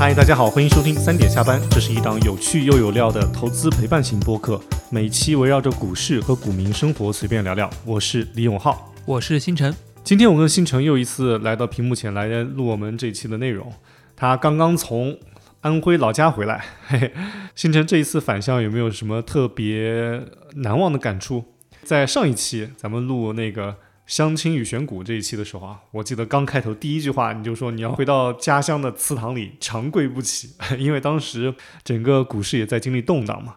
[0.00, 4.58] 嗨，大家好，欢迎收听三点下班，这是一档有趣又有料的投资陪伴型播客，
[4.90, 7.68] 每期围绕着股市和股民生活随便聊聊。
[7.84, 9.76] 我是李永浩，我是星辰。
[10.02, 13.70] 今天我跟星辰又一次来到屏幕前来录我们这一期的内容。
[14.16, 15.18] 他刚刚从
[15.60, 17.12] 安徽老家回来，嘿嘿，
[17.54, 20.22] 星辰这一次返乡有没有什么特别
[20.54, 21.44] 难忘的感触？
[21.82, 23.76] 在上一期咱们录那个。
[24.10, 33.54] 相亲与选股这一期的时候啊，我记得刚开头第一句话你就说你要回到家乡的祠堂里长跪不起，因为当时整个股市也在经历动荡嘛。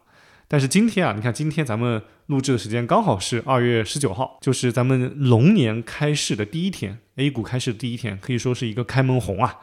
[0.47, 9.55] 但是今天啊，你看今天咱们录制的时间刚好是 二月十九号，就是咱们龙年开市的第一天，A 股开市的第一天，可以说是一个开门红啊。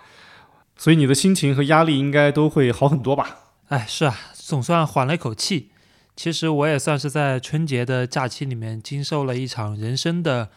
[0.76, 3.36] 所以你的心情和压力应该都会好很多吧？
[3.68, 5.70] 哎，是啊，总算缓了一口气。
[6.16, 10.50] 其实我也算是在春节的假期里面经受了一场人生的。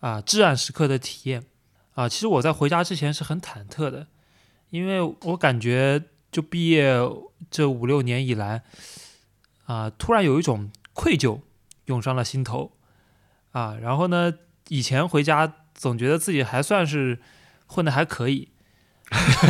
[0.00, 1.44] 啊，至暗时刻的体验
[1.94, 2.08] 啊！
[2.08, 4.06] 其实我在回家之前是很忐忑的，
[4.70, 6.96] 因为我感觉就毕业
[7.50, 8.62] 这五六年以来，
[9.64, 11.40] 啊，突然有一种愧疚
[11.86, 12.70] 涌上了心头
[13.50, 13.76] 啊。
[13.82, 14.32] 然后呢，
[14.68, 17.18] 以前回家总觉得自己还算是
[17.66, 18.50] 混的还可以，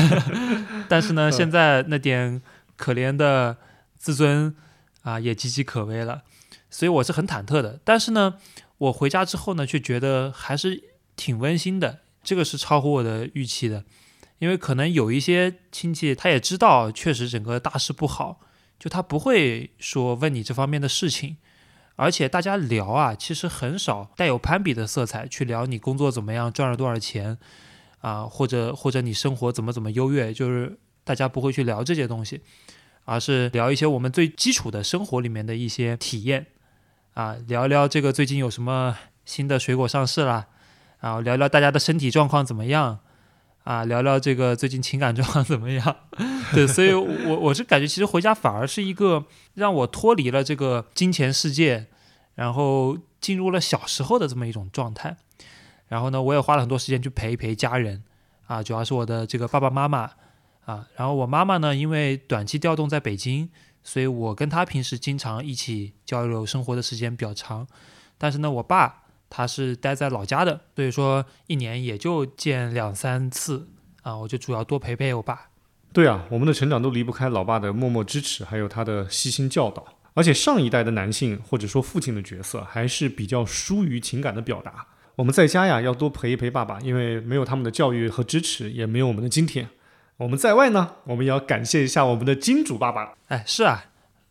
[0.88, 2.40] 但是呢，现在那点
[2.76, 3.58] 可怜的
[3.98, 4.56] 自尊
[5.02, 6.22] 啊，也岌岌可危了，
[6.70, 7.78] 所以我是很忐忑的。
[7.84, 8.36] 但是呢。
[8.78, 10.82] 我回家之后呢，却觉得还是
[11.16, 13.84] 挺温馨的，这个是超乎我的预期的，
[14.38, 18.40] 因为可能有一些亲戚他也知道，确实整个大事不好，
[18.78, 21.38] 就他不会说问你这方面的事情，
[21.96, 27.36] 而且大家聊啊，其实很少带有攀比的色彩去聊你工作怎么样，赚了多少钱
[28.00, 32.42] 啊，或者或者你生活怎么怎么优越，就是大家不会去聊这些东西，
[33.04, 36.46] 而是聊一些我们最基础的生活里面的一些体验。
[37.18, 40.46] 啊，聊聊这个最近有什么新的水果上市了？
[41.00, 43.00] 啊，聊聊大家的身体状况怎么样？
[43.64, 45.96] 啊，聊聊这个最近情感状况怎么样？
[46.54, 49.24] 对，所以我我是感觉，其实回家反而是一个
[49.54, 51.88] 让我脱离了这个金钱世界，
[52.36, 55.16] 然后进入了小时候的这么一种状态。
[55.88, 58.04] 然后呢，我也花了很多时间去陪一陪家人，
[58.46, 60.08] 啊，主要是我的这个爸爸妈妈，
[60.66, 63.50] 啊，然后我妈妈呢，因为短期调动在北京。
[63.88, 67.66] 所以我跟他平时经常一起交流生活的时间比较长，
[68.18, 73.66] 但是呢，我爸他是待在老家的，所以说一年也就见两三次
[74.02, 75.48] 啊，我就主要多陪陪我爸。
[75.90, 79.82] 对啊，我们的成长都离不开老爸的默默支持，还有他的悉心教导。
[80.12, 84.86] 而且上一代的男性或者说父亲的角色还是比较疏于情感的表达。
[85.16, 89.66] 我们在家呀要多陪一陪爸爸，因为没有他们的教育和支持，也没有我们的今天。
[90.18, 93.14] 我们在外呢，我们也要感谢一下我们的金主爸爸。
[93.28, 93.84] 哎，是啊，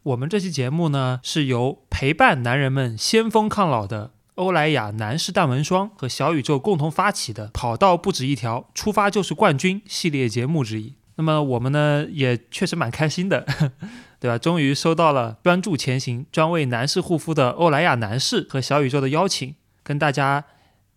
[0.03, 10.95] 我们这期节目呢是由陪伴男人们先锋抗老的欧莱雅男士淡纹霜和小宇宙共同发起的“跑道不止一条，出发就是冠军”系列节目之一。
[11.15, 13.45] 那么我们呢也确实蛮开心的，
[14.19, 14.37] 对吧？
[14.37, 20.43] 终于收到了专注前行、专为男士护肤的欧莱雅男士和小宇宙的邀请，跟大家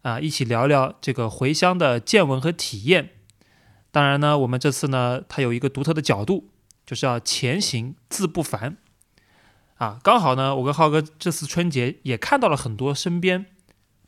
[0.03, 3.11] 啊一起聊聊这个回乡的见闻和体验。
[3.93, 6.51] 当然呢，我们这次呢，它有一个独特的角度，
[6.87, 8.77] 就是要前行自不凡，
[9.77, 13.47] 啊，刚好呢，我跟浩哥这次春节也看到了很多身边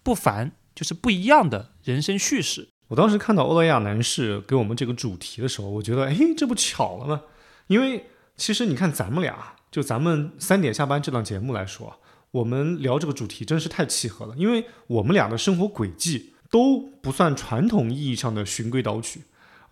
[0.03, 2.69] 不凡，就是不一样的人生叙事。
[2.89, 7.23] 我当时看到欧莱雅男士给我们这个主题的时候，我觉得，哎，这不巧了吗？
[7.67, 8.07] 因为
[8.37, 11.99] 其实你看咱们俩，就咱们三点下班这档节目来说，
[12.31, 19.23] 我们聊这个主题真是太契合了，因为我们俩的生活轨迹都不算传统意义上的循规蹈矩。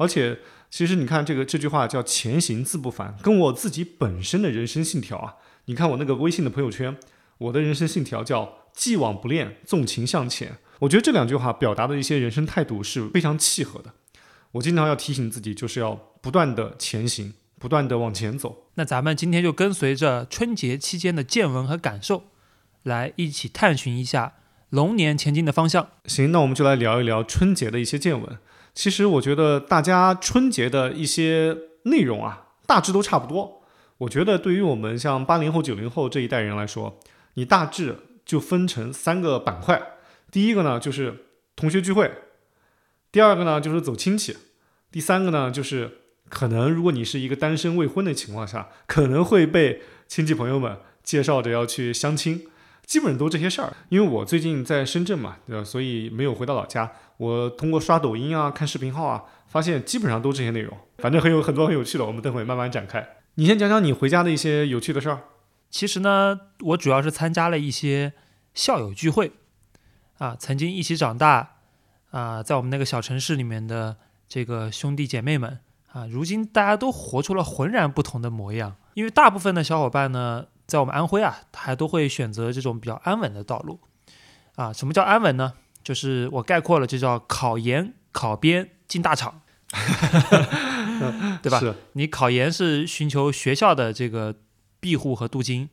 [0.00, 0.38] 而且，
[0.70, 5.34] 其实你看这个这句话叫“前行自不凡”，跟我自己本身的人生信条啊，
[5.66, 6.96] 你看我那个微信的朋友圈，
[7.36, 10.56] 我的人生信条叫“既往不恋，纵情向前”。
[10.80, 13.92] 我觉得这两句话表达的一些人生态度是非常契合的。
[14.52, 18.70] 我经常要提醒自己，就是要不断的前行，不断的往前走。
[18.76, 22.24] 那咱们今天就跟随着春节期间的见闻和感受，
[22.84, 24.32] 来一起探寻一下
[24.70, 25.90] 龙年前进的方向。
[26.06, 28.38] 行，那我们就来聊一聊春节的一些见闻。
[28.74, 33.62] 其实我觉得大家春节的一些内容啊，大致都差不多。
[33.98, 36.98] 我觉得对于我们像八零后、九零后这一代人来说，
[37.34, 39.80] 你大致就分成三个板块。
[40.30, 41.26] 第一个呢就是
[41.56, 42.10] 同学聚会，
[43.12, 44.36] 第二个呢就是走亲戚，
[44.90, 52.46] 第三个呢就是可能如果你是一个单身未婚的情况下，可能会被亲戚朋友们介绍着要去相亲。
[52.90, 55.62] 基本上都这些事儿，因为我最近在深圳嘛，对吧？
[55.62, 56.90] 所以没有回到老家。
[57.18, 62.04] 我通过刷抖音啊、看视频号啊，发现基本上都这些内容，反正很有很多很有趣的。
[62.04, 63.08] 我们等会慢慢展开。
[63.36, 65.20] 你先讲讲你回家的一些有趣的事儿。
[65.70, 68.12] 其实呢，我主要是参加了一些
[68.54, 69.30] 校友聚会，
[70.18, 71.58] 啊，曾经一起长大，
[72.10, 75.60] 啊，在我们那个小城市里面的这个兄弟姐妹们，
[75.92, 78.74] 啊，如今大家都活出了浑然不同的模样。
[78.94, 83.80] 因为大部分的小伙伴呢，在我们安徽啊，还都会选择这种比较安稳的道路。
[84.54, 85.54] 啊，什么叫安稳呢？
[85.82, 89.40] 就是我概括了，就叫考研、考编、进大厂，
[91.42, 91.60] 对吧？
[91.94, 94.36] 你考研是寻求学校的这个
[94.78, 95.70] 庇护和镀金，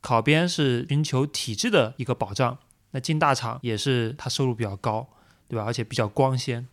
[0.00, 2.58] 考编是寻求体制的一个保障，
[2.92, 5.08] 那进大厂也是它收入比较高，
[5.48, 5.64] 对吧？
[5.64, 6.68] 而且比较光鲜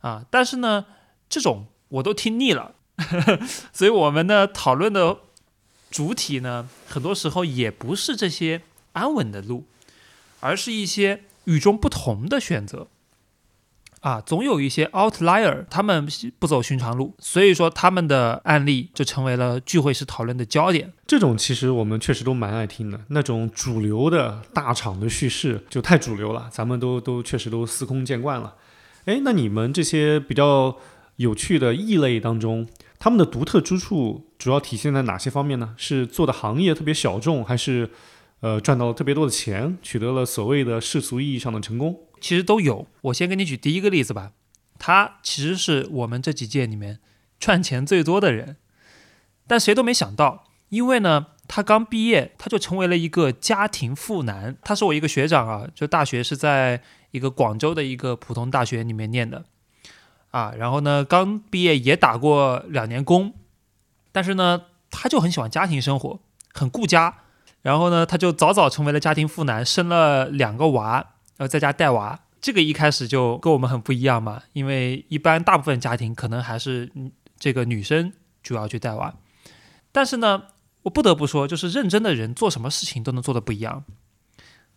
[0.00, 0.26] 啊。
[0.30, 0.84] 但是呢，
[1.30, 2.74] 这种我都听腻了，
[3.72, 5.16] 所以我们呢讨论的
[5.92, 8.62] 主体呢，很多时候也不是这些
[8.94, 9.66] 安稳的路，
[10.40, 12.88] 而是一些与众不同的选择。
[14.00, 16.08] 啊，总有一些 outlier，他们
[16.40, 20.92] 不走寻常路，所以说他们的案例就成为了聚会时讨论的焦点。
[21.06, 28.56] 这种其实我们确实都蛮爱听的，那种主流的大厂的叙事就太主流了，咱们都都确实都司空见惯了。
[29.04, 30.76] 哎，那你们这些比较
[31.16, 32.66] 有趣的异类当中，
[33.02, 35.74] 他们的独特之处主要体现在哪些方面呢？
[35.76, 37.90] 是做的行业特别小众，还是
[38.38, 41.98] 呃赚到了特别多的钱，取得了所谓的世俗意义上的成功？
[42.20, 42.86] 其实都有。
[43.00, 44.30] 我先给你举第一个例子吧，
[44.78, 47.00] 他其实是我们这几届里面
[47.40, 48.58] 赚钱最多的人，
[49.48, 54.56] 但谁都没想到，因为呢，他刚毕业他就成为了一个家庭妇男。
[54.62, 59.46] 他是我一个学长啊，就大学是在一个广州的一个普通大学里面念的
[60.32, 63.32] 啊，然后呢，刚毕业也打过两年工，
[64.10, 66.18] 但是呢，他就很喜欢家庭生活，
[66.52, 67.18] 很顾家，
[67.62, 71.06] 然后呢，他就早早成为了家庭妇男，生了两个娃。
[71.38, 76.92] 然后在家带娃，这个一开始就跟我们很不一样嘛，因为一般大部分家庭可能还是
[77.38, 78.12] 这个女生
[78.42, 79.14] 主要去带娃，
[79.90, 80.42] 但是呢，
[80.82, 83.84] 我不得不说，就是认真的人做什么事情都能做的不一样。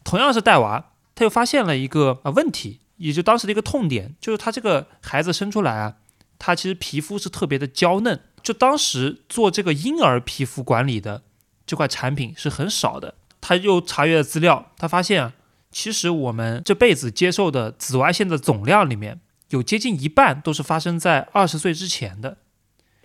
[0.03, 5.95] 同样是带娃，他又发现了一个啊问题，也就当时的一个痛点，就是他这个孩子生出来啊，
[6.39, 11.23] 他其实皮肤是特别的娇嫩，就当时做这个婴儿皮肤管理的
[11.65, 13.15] 这块产品是很少的。
[13.41, 15.33] 他又查阅了资料，他发现啊。
[15.71, 19.19] 其实我们这辈子接受的紫外线的总量里面，
[19.49, 22.37] 有接近一半都是发生在二十岁之前的。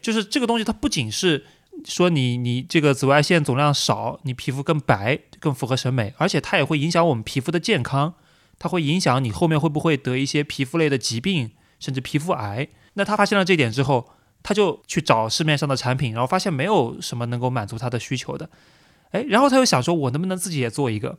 [0.00, 1.44] 就是这个东西，它不仅是
[1.84, 8.14] 说你你这个紫外线总量少，你皮肤更白更符合审美，而且它也会影响我们皮肤的健康，
[8.60, 12.68] 它会影响你后面会不会得一些皮肤类的疾病，甚至皮肤癌。
[12.94, 14.10] 那他发现了这点之后，
[14.42, 18.50] 他就去找市面上的产品，然后发现没有什么能够满足他的需求的。
[19.12, 21.18] 哎，然后他又想说，我能不能自己也做一个？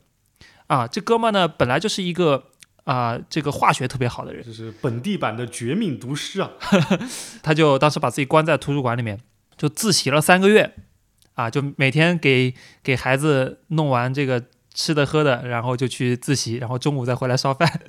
[0.67, 2.45] 啊，这哥们呢，本来就是一个
[2.83, 6.51] 啊，这个化学特别好的人，就是本地版的绝命毒师啊。
[7.41, 9.19] 他就当时把自己关在图书馆里面，
[9.57, 10.75] 就自习了三个月，
[11.33, 12.53] 啊，就每天给
[12.83, 17.81] 给孩子弄完这个吃的喝的，然后就去自习，然后中午再回来烧饭，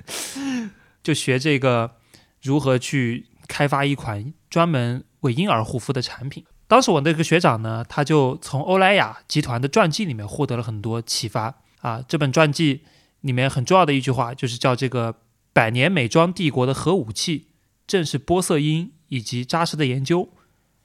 [1.03, 1.95] 就学这个
[2.41, 6.45] 如何去开发一款专门为婴儿护肤的产品。
[6.67, 11.61] 当时我那个学长呢，他就从欧莱雅集团的传记里面获得了很多启发。
[11.81, 12.81] 啊，这本传记
[13.21, 15.15] 里面很重要的一句话就是叫这个
[15.51, 17.47] 百年美妆帝国的核武器
[17.85, 20.29] 正是玻色因以及扎实的研究。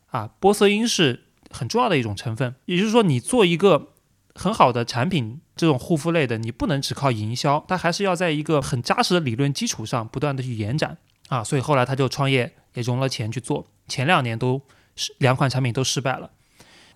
[0.06, 3.92] 啊，玻色因是很重要的一种成分，也就是说，你做一个
[4.38, 10.96] 很好的产品，这种护肤类的，你不能只靠营销，它还是要在一个很扎实的理论基础上不断的去延展。
[11.28, 14.62] 啊，所以后来他就创业，也融了钱去做，前两年都
[14.96, 16.30] 是两款产品都失败了，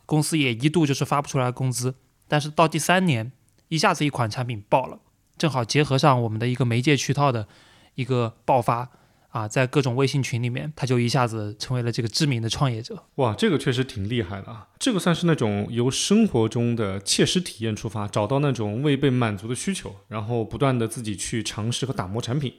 [0.07, 1.97] 公司也一度就是发不出来工资，
[2.29, 3.33] 但是到第三年。
[3.69, 4.99] 一下子一款产品爆了，
[5.39, 7.49] 正好结合上我们的一个媒介渠道的
[7.95, 8.91] 一个爆发
[9.33, 13.03] 啊，在各种微信群里面，他就一下子成为了这个知名的创业者。
[13.15, 14.69] 哇，这个确实挺厉害的啊！
[14.79, 22.53] 这个算是那种由生活中的切实体验出发，找到那种未被满足的需求，然后不断的自己去尝试和打磨产品，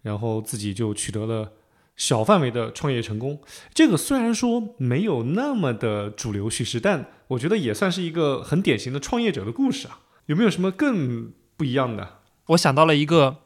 [0.00, 1.52] 然后自己就取得了
[1.96, 3.38] 小范围的创业成功。
[3.74, 10.00] 这个虽然说没有那么的主流叙事，但我觉得也算是一个很典型的创业者的故事啊。
[10.24, 12.20] 有没有什么更不一样的？
[12.46, 13.42] 我想到了一个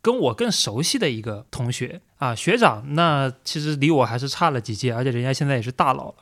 [0.00, 6.14] 跟我更熟悉的一个同学啊，学长，那其实离我还是差了几届，而且人家现在也是大佬了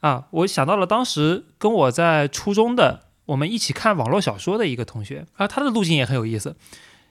[0.00, 0.26] 啊。
[0.30, 6.56] 我想到了当时跟我在初中的，我们一起看网络小说的一个同学啊，他的路径也很有意思，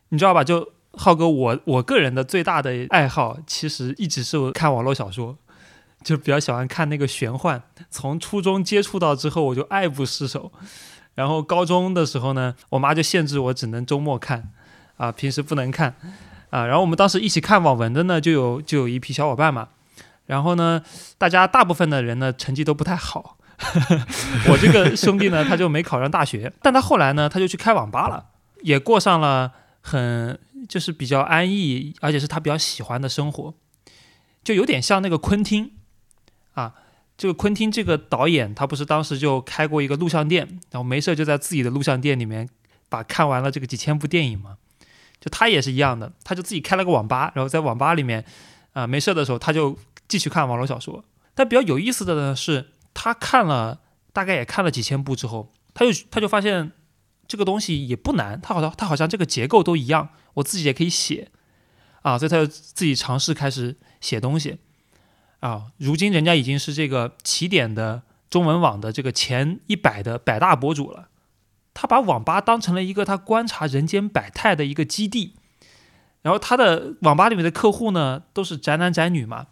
[0.10, 0.44] 你知道吧？
[0.44, 5.38] 就浩哥，我我个人的最大的爱好，其实一直是我看网络小说，
[6.04, 7.64] 就比较喜欢看那个玄幻。
[7.90, 10.52] 从初中接触到之后，我就爱不释手。
[11.14, 14.52] 然后高中的时候呢，我妈就限制我只能周末看，
[15.02, 15.96] 啊，平时不能看，
[16.52, 19.70] 啊，然后我们当时一起看网文的呢，就有就有一批小伙伴嘛，
[20.28, 20.84] 然后呢，
[21.18, 23.40] 大家大部分的人呢成绩都不太好，
[24.48, 28.28] 我这个兄弟呢他就没考上大学，但他后来呢他就去开网吧了，
[28.62, 30.40] 也过上了很
[30.70, 33.56] 就是比较安逸，而且是他比较喜欢的生活，
[34.44, 35.72] 就有点像那个昆汀
[36.54, 36.76] 啊。
[37.18, 42.48] 这个昆汀这个导演，他不是当时就开过一个录像店，然后没事就在自己的录像店里面
[42.88, 44.58] 把看完了这个几千部电影嘛。
[45.22, 48.26] 就他也是一样的，他就自己开了个网吧，然后在网吧里面
[48.74, 51.06] 啊没事的时候他就继续看网络小说。
[51.34, 53.80] 但比较有意思的呢是，他看了
[54.12, 56.72] 大概也看了几千部之后，他就他就发现
[57.28, 61.30] 这个东西也不难，他好像他好像这个结构都一样，我自己也可以写
[62.02, 64.58] 啊，所以他就自己尝试开始写东西。
[65.40, 71.08] 啊，如今人家已经是这个起点的中文网的这个前一百的百大博主了。
[71.74, 75.36] 他把网吧当成了一个他观察人间百态的一个基地。
[76.22, 79.48] 然后他的网吧里面的客户呢，都是宅男宅女嘛，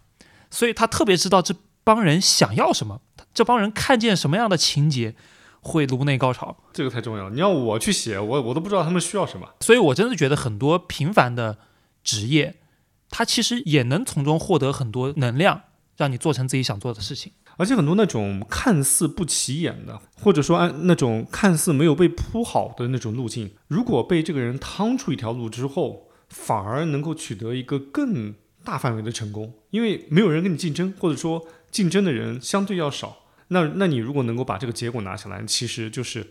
[0.50, 3.00] 所以他特别知道这帮人想要什么，
[3.34, 5.14] 这帮人看见什么样的情节
[5.60, 6.56] 会颅内高潮。
[6.72, 7.30] 这个太重要了。
[7.30, 9.48] 你要我去写，我我都不知道他们需要什么。
[9.60, 11.58] 所以我真的觉得很多平凡的
[12.04, 12.60] 职业，
[13.08, 15.62] 他其实也能从中获得很多能量。
[15.96, 33.18] 让你做成自己想做的事情，而且很多那种看似不起眼的，或者说按那种看似没有被铺好的那种路径，如果被这个人趟出一条路之后，反而能够取得一个更大范围的成功，因为没有人跟你竞争，或者说竞争的人相对要少。
[33.48, 36.26] 那那你如果能够把这个结果拿下来，其实就是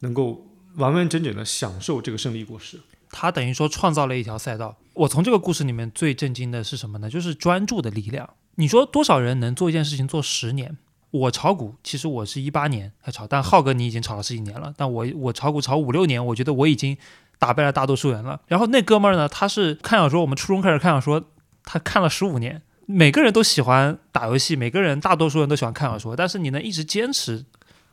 [0.00, 2.80] 能够完完整整的享受这个胜利果实。
[3.12, 4.76] 他等于说创造了一条赛道。
[4.94, 7.08] 我从这个故事里面最震惊的是什么呢？
[7.08, 8.28] 就是专注的力量。
[8.56, 10.76] 你说多少人能做一件事情做十年？
[11.10, 14.72] 我炒股，其实我是一八年还炒，但浩哥你已经炒了十几年了。
[14.76, 16.96] 但我我炒股炒五六年，我觉得我已经
[17.38, 18.40] 打败了大多数人了。
[18.46, 21.22] 然后那哥们儿呢，他是看小说，我们初中开始看小说，
[21.64, 22.62] 他看了十五年。
[22.86, 27.44] 每个人都喜欢打游戏，每个人大多数人都喜欢看小说，但是你能一直坚持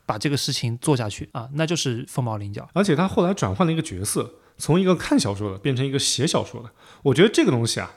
[0.06, 2.68] 把这个事情做下去啊，那就是凤毛麟角。
[2.74, 6.70] 而且他后来转换了一个角色，从一个看小说的变成一个写小说的。
[7.04, 7.92] 我觉得这个东西啊。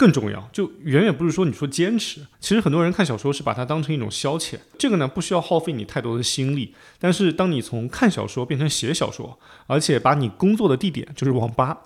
[0.00, 2.26] 更重要，就远远不是说你说坚持。
[2.40, 6.74] 其实很多人看小说是把它当成一种消遣，这个呢不需要耗费你太多的心力。
[6.98, 11.76] 但是当你从看小说变成写小说，而且把你工作的地点就是网吧，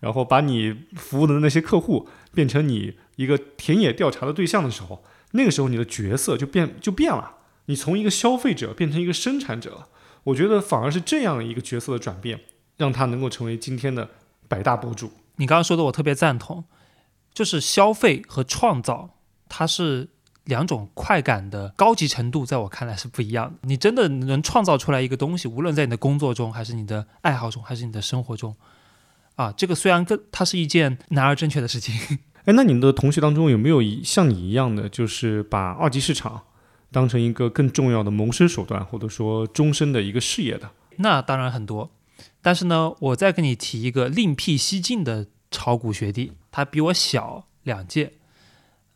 [0.00, 7.36] 然后把你服务的那些客户变成你一个田野调查的对象的时候，那个时候你的角色就变就变了，
[7.66, 9.86] 你从一个消费者变成一个生产者。
[10.24, 12.40] 我觉得反而是这样一个角色的转变，
[12.78, 14.10] 让他能够成为今天的
[14.48, 15.12] 百大博主。
[15.36, 16.64] 你刚刚说的我特别赞同。
[17.32, 19.10] 就是消费和创造，
[19.48, 20.08] 它是
[20.44, 23.58] 两种快感的高级程度，在我看来是不一样的。
[23.62, 28.54] 你真的能创造出来一个东西，无论在你的工作中，还是你的爱好中，还是你的生活中，
[29.36, 31.94] 啊，这个虽然跟它是一件难而正确的事情。
[32.44, 36.42] 哎，那你的同学当中有没有像你一样的，就是把二级市场
[36.90, 40.70] 当成一个更重要的谋生手段，或者说终身的一个事业的？
[40.96, 41.90] 那当然很多，
[42.42, 45.28] 但是呢，我再跟你提一个另辟蹊径的。
[45.52, 48.14] 炒股学弟，他比我小两届，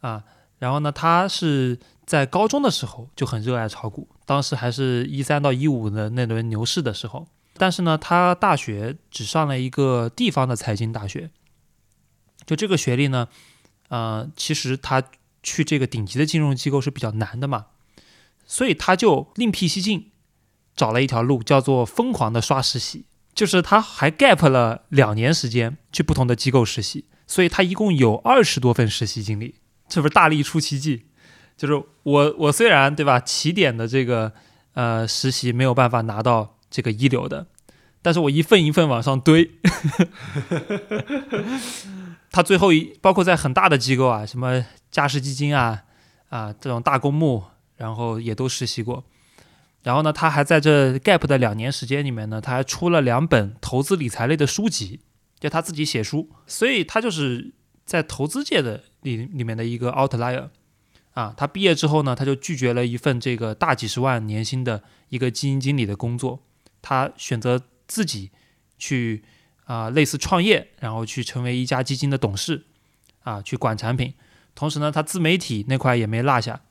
[0.01, 0.25] 啊，
[0.59, 11.31] 然后呢，他是在高中的时候就很热爱炒股，当时还是一三到一五的那轮牛市的时候，但是呢，他大学只上了一个地方的财经大学，
[12.47, 13.29] 就这个学历呢，
[13.89, 15.03] 呃，其实他
[15.43, 17.67] 去这个顶级的金融机构是比较难的嘛，
[18.47, 20.11] 所以他就另辟蹊径，
[20.75, 23.07] 找了一条路，叫做疯狂的刷实习。
[23.35, 29.55] 就是他还 gap 了两年时间去不同的机构实习，所以他一共有二十多份实习经历，
[29.89, 31.05] 这不是大力出奇迹？
[31.57, 34.33] 就是我我虽然对吧，起点的这个
[34.73, 37.47] 呃实习没有办法拿到这个一流的，
[38.03, 39.53] 但是我一份一份往上堆，
[42.33, 45.83] 他最后一包括在很大的机构啊，什么嘉实基金啊
[46.29, 47.45] 啊这种大公募，
[47.77, 49.05] 然后也都实习过。
[49.85, 55.01] 然后呢，他还在这 gap 的两年时间里面呢，他还出了两本投资理财类的书籍，
[55.39, 57.53] 就他自己写书，所以他就是
[57.85, 60.49] 在投资界的里里面的一个 outlier
[61.13, 61.35] 啊。
[61.37, 66.43] 他毕业之后呢，他就拒绝了一份这个大几十万年薪的一个基金经理的工作，
[66.81, 68.31] 他选择自己
[68.79, 69.25] 去
[69.65, 72.65] 啊类似创业，然后去成为一家基金的董事
[73.23, 74.15] 啊，去管产品。
[74.55, 76.63] 同时呢，他自媒体那块也没落下，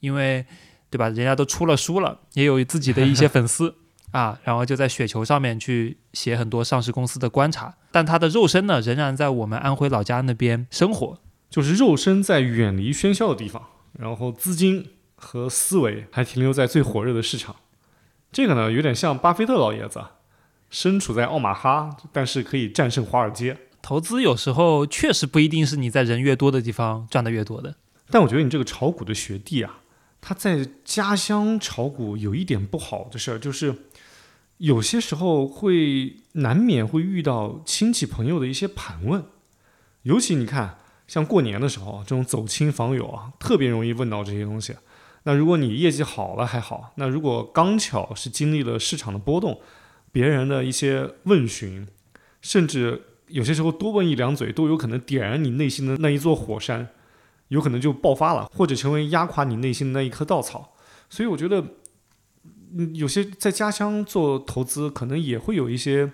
[0.00, 0.46] 因为。
[0.92, 1.08] 对吧？
[1.08, 3.76] 人家都出了书了，也有自己的一些粉丝
[4.12, 7.74] 啊，然后就在雪球上面去写很多上市公司的观察。
[7.90, 11.18] 但他的肉身呢，仍然在我们安徽老家那边生活，
[11.50, 13.62] 就是肉身在远离喧嚣的地方，
[13.98, 17.56] 然后资金和思维还停留在最火热的市场。
[18.30, 20.02] 这个呢，有点像巴菲特老爷子，
[20.70, 23.56] 身处在奥马哈，但是可以战胜华尔街。
[23.82, 27.74] 投资有时候确实不一定是你在人越多的地方赚的越多的。
[28.10, 29.78] 但我觉得你这个炒股的学弟啊。
[30.24, 33.74] 他在家乡炒股有一点不好的事儿，就是
[34.62, 39.24] 有些时候会难免会遇到亲戚朋友的一些盘问，
[40.02, 40.78] 尤其你看，
[41.08, 44.76] 像过年的时候，这种走亲访友啊，特别容易问到这些东西。
[45.24, 49.60] 那如果你业绩好了还好，那如果刚巧是经历了市场的波动，
[50.12, 51.88] 别人的一些问询，
[52.40, 56.86] 甚至有些时候多问一两嘴，都有可能点燃你内心的那一座火山，
[57.48, 60.76] 有可能就爆发了，或者成为压垮你内心的那一棵稻草。
[61.10, 61.62] 所以我觉得，
[62.94, 66.12] 有些在家乡做投资，可能也会有一些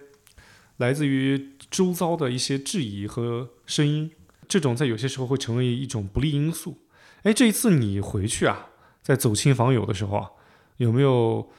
[0.79, 4.11] 来自于周遭的一些质疑和声音，
[4.49, 6.79] 这种在有些时候会成为一种不利因素。
[7.23, 8.67] 哎，这一次你回去啊？
[9.03, 10.31] 在走亲访友的时候啊，
[10.77, 11.51] 有没有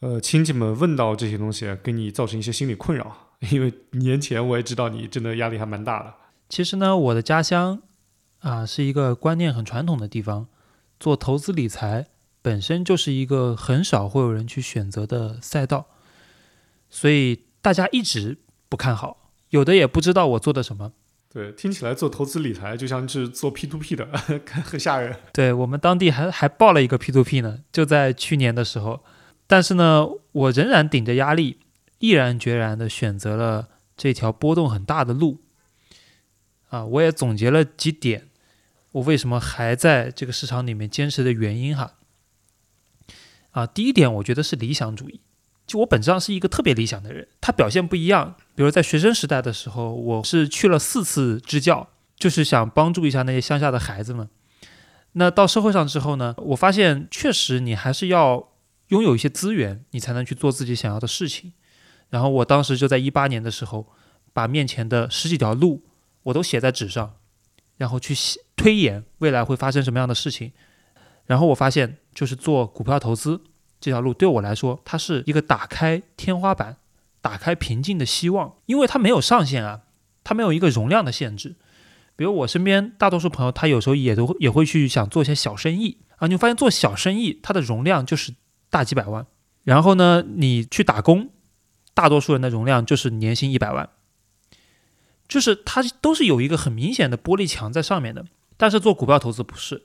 [0.00, 3.30] 呃亲戚们问到这些东西，给你造成一些心理困扰？
[3.50, 6.14] 因为年前我也知道你真的压力还蛮大的。
[6.48, 7.80] 其实呢，我的家乡
[8.40, 10.48] 啊是一个观念很传统的地方，
[10.98, 12.08] 做投资理财
[12.48, 15.84] 本身就是一个很少会有人去选择的赛道，
[16.88, 18.38] 所以大家一直
[18.70, 20.94] 不看好，有的也不知道我做的什么。
[21.28, 24.08] 对，听起来做投资理财就像是做 P to P 的，
[24.64, 25.14] 很吓人。
[25.34, 29.04] 对我们当地还还报了一个 P to P 呢，就在去年的时候。
[29.46, 31.58] 但是呢，我仍然顶着压力，
[31.98, 35.42] 毅然决然的选择了这条波动很大的路。
[36.70, 38.28] 啊，我也总结了几点，
[38.92, 41.96] 我为什么还在这个市场里面坚持的原因哈。
[43.58, 45.20] 啊，第一点，我觉得是理想主义。
[45.66, 48.36] 就我本质上是一个特别理想的人，他表现不一样。
[48.54, 54.28] 比如在学生时代的时候，我是去了四次支教，就是想帮助一下那些乡下的孩子们。
[55.12, 58.52] 那到社会上之后呢，我发现确实你还是要
[58.88, 61.52] 拥有一些资源，你才能去做自己想要的事情。
[62.10, 63.88] 然后我当时就在一八年的时候，
[64.32, 65.82] 把面前的十几条路
[66.22, 67.16] 我都写在纸上，
[67.76, 68.14] 然后去
[68.54, 70.52] 推演未来会发生什么样的事情。
[71.26, 73.42] 然后我发现，就是做股票投资。
[73.80, 76.76] 这条路对我来说，它是一个打开天花板、
[77.20, 79.82] 打开瓶颈的希望，因为它没有上限啊，
[80.24, 81.56] 它没有一个容量的限制。
[82.16, 88.34] 比如我身边大多数朋友，他有时候也都也会去想做一些小生意啊，你会发现做小生意，它的容量就是
[88.68, 89.24] 大几百万。
[89.62, 91.30] 然后呢，你去打工，
[91.94, 93.90] 大多数人的容量就是年薪一百万，
[95.28, 98.24] 就是它都是有一个很明显的玻璃墙在上面的。
[98.56, 99.84] 但是做股票投资不是。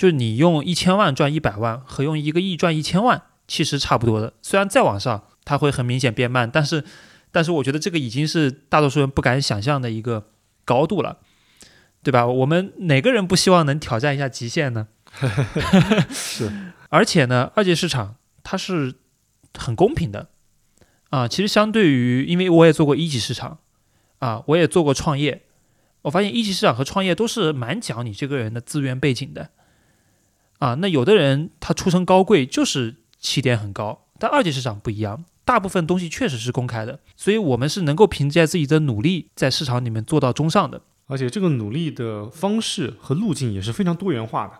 [0.00, 6.82] 就是你用一千万赚一百万和用一个亿赚一千万其实差不多的，虽然再往上它会很明显变慢，但是，
[7.30, 10.30] 但是我觉得这个已经是大多数人不敢想象的一个
[10.64, 11.18] 高度了，
[12.02, 12.26] 对吧？
[12.26, 14.88] 我们哪个人不希望能挑战一下极限呢？
[16.08, 16.50] 是，
[16.88, 18.94] 而且呢，二级市场它是
[19.58, 20.30] 很公平的
[21.10, 21.28] 啊。
[21.28, 23.58] 其实相对于，因为我也做过一级市场
[24.20, 25.42] 啊，我也做过创业，
[26.00, 29.50] 我发现一级市场和创业都是蛮讲你这个人的资源背景的。
[30.60, 44.52] 啊，那有的人他出身高贵，就是起点很高，但二级市场不一样，大部分东西确实是公开的，所以我们是能够凭借自己的努力在市场里面做到中上的，而且这个努力的方式和路径也是非常多元化的。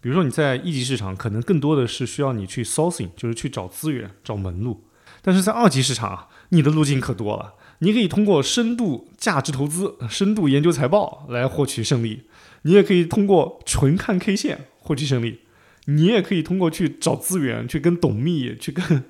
[0.00, 4.84] 比如说你在一级市场，可能更多的是需要你去 sourcing，就是去找资源、找门路，
[5.22, 12.24] 但是在二级市场，你的路径可多了，你可以通过深度价值投资、深度研究财报来获取胜利，
[12.62, 14.66] 你也可以通过纯看 K 线。
[14.86, 15.40] 获取胜利，
[15.86, 19.04] 你也可以通过去找资源，去跟董秘，去跟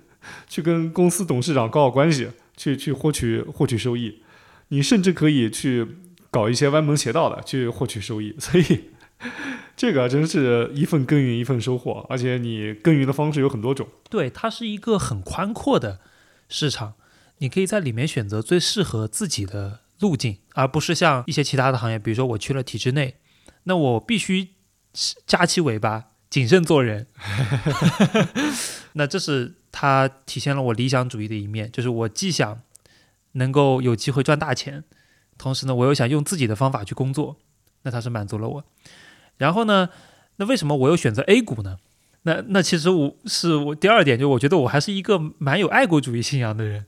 [0.48, 4.22] 去跟公司董事长搞好关系，去去获取获取收益。
[4.68, 5.86] 你甚至可以去
[6.30, 8.34] 搞一些歪门邪道的去获取收益。
[8.38, 8.84] 所以
[9.76, 13.86] 这个真是一份耕耘一份收获，而且你耕耘的方式有很多种。
[14.08, 16.00] 对，它是一个很宽阔的
[16.48, 16.94] 市场，
[17.38, 23.16] 你可以在里面选择最适合自己的路径，而不是像一些其他的行业，比如说我去了体制内，
[23.64, 24.55] 那我必须。
[25.26, 27.06] 夹起尾巴，谨慎做人。
[28.94, 32.62] 那这是他体现了我理想主义的一面，就是我既想
[33.32, 34.84] 能够有机会赚大钱，
[35.36, 37.36] 同时呢，我又想用自己的方法去工作。
[37.82, 38.64] 那他是满足了我。
[39.36, 39.90] 然后呢，
[40.36, 41.76] 那为什么我又选择 A 股呢？
[42.22, 46.86] 那那其实我是我第二点，就我觉得我还是一个蛮有爱国主义信仰的人。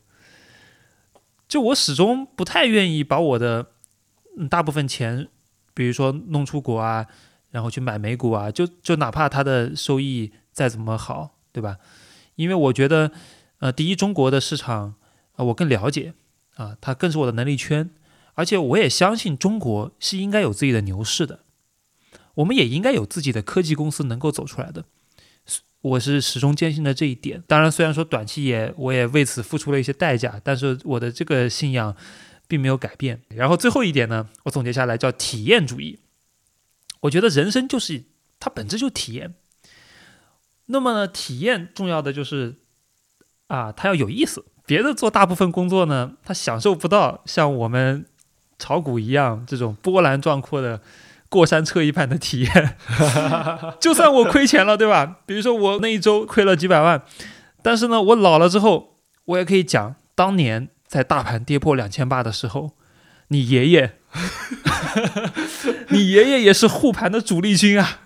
[1.46, 3.66] 就我始终不太愿意把我的
[4.50, 5.28] 大部分钱，
[5.74, 7.06] 比如说弄出国啊。
[7.50, 11.78] 然后去买美股啊，就就哪怕它的收益再怎么好，对吧？
[12.36, 13.10] 因为我觉得，
[13.58, 14.94] 呃，第一，中国的市场
[15.36, 16.14] 啊，我更了解
[16.56, 17.90] 啊，它更是我的能力圈，
[18.34, 21.40] 而且我也相信中国是应该有自己的牛市的，
[22.34, 24.84] 我们也应该有自己的科技公司能够走出来的，
[25.80, 27.42] 我是始终坚信的这一点。
[27.46, 31.96] 当然，虽然说短期也我也为此付出了一些代价，但是我的这个信仰
[32.46, 33.22] 并没有改变。
[33.28, 35.98] 然后最后一点呢，我总结下来叫体验主义。
[37.00, 38.04] 我觉得人生就是
[38.40, 39.34] 它本质就体验。
[40.66, 42.56] 那么呢，体验重要的就是
[43.46, 44.44] 啊，它要有意思。
[44.66, 48.04] 别的做大部分工作呢，他享受不到像我们
[48.58, 50.82] 炒股一样这种波澜壮阔的
[51.30, 52.76] 过山车一般的体验。
[53.80, 55.20] 就算我亏钱了，对吧？
[55.24, 57.02] 比如说我那一周亏了几百万，
[57.62, 62.72] 但是呢，我老了之后，我也可以讲，当年在大盘跌破两千八的时候，
[63.28, 63.98] 你爷爷，
[65.90, 68.00] 你爷爷也是护盘的主力军啊。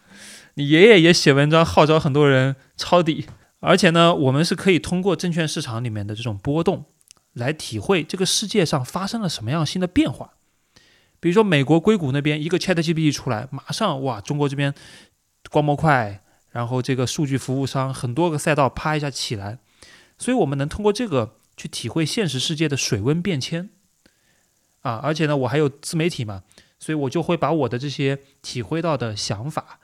[0.54, 3.26] 你爷爷也写文章号召很多人抄底，
[3.60, 6.84] 而且呢，我们是可以通过证券市场里面的这种波动，
[7.32, 10.32] 来体会这个世界上发生了什么样新的变化。
[11.18, 14.74] 比如说，美国硅谷那边一个 ChatGPT 出来，马上哇，中国这边
[15.50, 19.58] 光模块，然后这个数据服务商很多个赛道啪一下起来，
[20.18, 23.70] 所以我们能通过这个去体会现实世界的水温变迁
[24.82, 25.00] 啊。
[25.02, 26.42] 而且呢，我还有自媒体嘛，
[26.78, 29.80] 所以我就会把我的这些体会到的想法。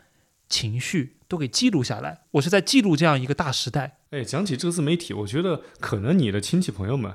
[0.51, 3.99] 情绪都给记录下来，我是在记录这样一个大时代。
[4.13, 7.13] 哎，讲起这个自媒体，我觉得可能你的亲戚朋友们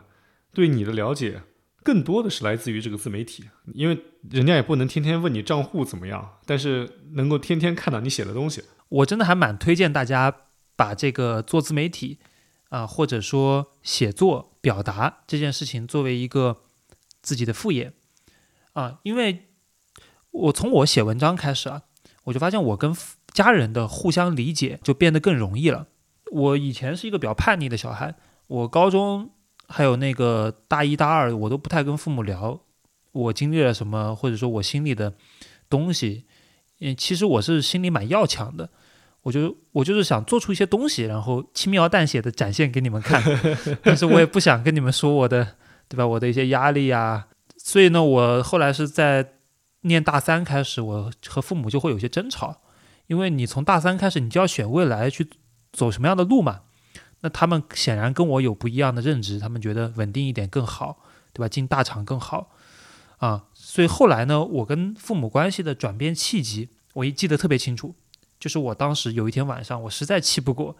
[0.54, 1.41] 对你的了解
[1.82, 8.63] 更多的是来自于这个自媒体，因为人家也不能天天问你账户怎么样，但是能够天天看到你写的东西。
[8.89, 10.32] 我真的还蛮推荐大家
[10.76, 12.19] 把这个做自媒体
[12.69, 16.62] 啊，或者说写作表达这件事情作为一个
[17.24, 17.94] 自己的副业
[18.74, 19.48] 啊，因为
[20.30, 21.82] 我从我写文章开始啊，
[22.26, 22.96] 我就发现我跟
[23.34, 25.88] 家人的互相理解就变得更容易了。
[26.32, 28.14] 我以前是一个比较叛逆的小孩，
[28.48, 29.32] 我高中
[29.68, 32.60] 还有那个大一大二，我都不太跟父母聊
[33.12, 35.14] 我经历了什么，或者说我心里的
[35.70, 36.26] 东西。
[36.80, 38.70] 嗯，其实我是心里蛮要强的，
[39.22, 43.24] 我就我就是想做出一些东西，然后轻描淡写的展现给你们看。
[43.82, 45.56] 但是我也不想跟你们说我的，
[45.93, 46.08] 对吧？
[46.08, 47.27] 我的一些压力呀。
[47.56, 49.34] 所以呢，我后来是在
[49.82, 52.62] 念大三开始，我和父母就会有些争吵。
[53.06, 55.29] 因为你从大三开始，你就要选未来去
[55.71, 56.62] 走什么样的路嘛？
[57.21, 60.97] 那他们显然跟我有不一样的认知，他们觉得稳定一点更好，
[61.32, 61.47] 对吧？
[61.47, 62.49] 进大厂更好
[63.17, 63.45] 啊。
[63.53, 67.93] 所以后来呢，我跟父母关系的转变契机，我一记得特别清楚，
[68.39, 70.75] 就是我当时有一天晚上，我实在气不过，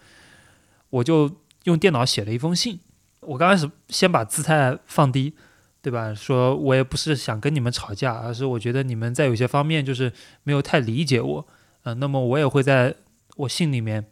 [0.90, 1.30] 我就
[1.66, 2.80] 用电脑写了一封信。
[3.26, 5.34] 我刚开始先把姿态放低，
[5.82, 6.14] 对吧？
[6.14, 10.12] 说我也不是想跟你们吵架，而是我觉得你们在有些方面就是
[10.44, 11.48] 没有太理解我。
[11.84, 12.96] 呃，那么我也会在
[13.36, 14.06] 我信里面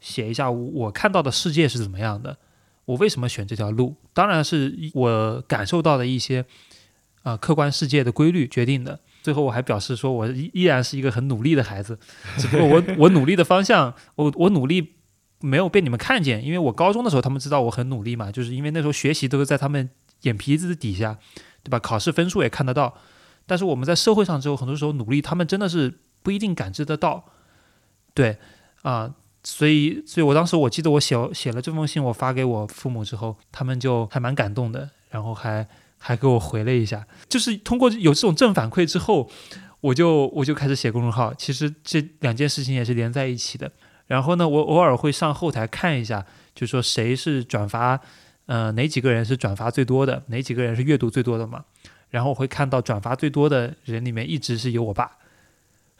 [0.00, 2.38] 写一下我看到的世界是怎么样的，
[2.86, 3.96] 我为什么选这条路？
[4.14, 6.44] 当然是我感受到的一些
[7.22, 9.00] 啊客观世界的规律决定的。
[9.20, 11.98] 最后我还表示说，我依依然是一个很努力的孩子，
[12.38, 14.94] 只不过我我努力的方向，我我努力
[15.40, 19.90] 没有被你们看见，因为我高中的时候他们知道我很努力嘛，就是因为那时候学习都是在他们
[20.22, 21.18] 眼皮子底下，
[21.62, 21.78] 对吧？
[21.78, 22.96] 考试分数也看得到，
[23.46, 25.98] 但是我们在社会上之后，很多时候努力，他们真的是。
[26.20, 27.24] 不一定感知得到，
[28.12, 28.36] 对
[28.82, 39.30] 啊，所以，所以我当时我记得我写写了这封信，我发给我父母之后，他们就还蛮感动的，然后还还给我回了一下，就是通过有这种正反馈之后，
[39.80, 41.32] 我就我就开始写公众号。
[41.32, 43.70] 其实这两件事情也是连在一起的。
[44.08, 48.00] 然后呢，我偶尔会上后台看一下，就说谁是转发，
[48.46, 51.64] 呃，哪几个人是转发最多的，哪几个人是阅读最多的嘛。
[52.10, 55.18] 然后我会看到转发最多的人里面一直是有我爸。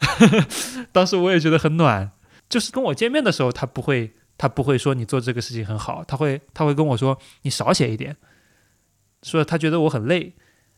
[0.91, 2.11] 当时我也觉得很暖，
[2.49, 8.17] 就是跟我见面的时候，他不会，他不会说你做这个事情很好，他会，他会跟我说你少写一点，
[9.21, 10.33] 说他觉得我很累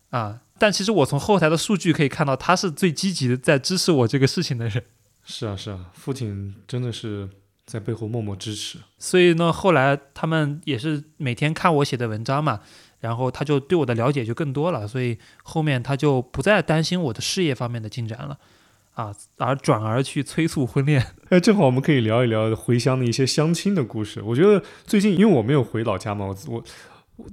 [0.10, 0.42] 啊。
[0.60, 4.84] 但其实我从后台的数据可以看到，他是最积极的在支持我这个事情的人。
[5.32, 7.30] 是啊，是啊，父亲真的是
[7.66, 8.80] 在背后默默支持。
[8.98, 12.60] 所以呢，后来他们也是每天看我写的文章嘛，
[13.00, 18.38] 然后他就对我的了解就更多了，所以后面他就不再担心我的事业方面的进展了。
[18.94, 21.02] 啊，而转而去催促婚恋。
[21.32, 24.22] 哎，正好我们可以聊一聊回乡的一些相亲的故事。
[24.22, 26.64] 我觉得最近，因为我没有回老家嘛，我我，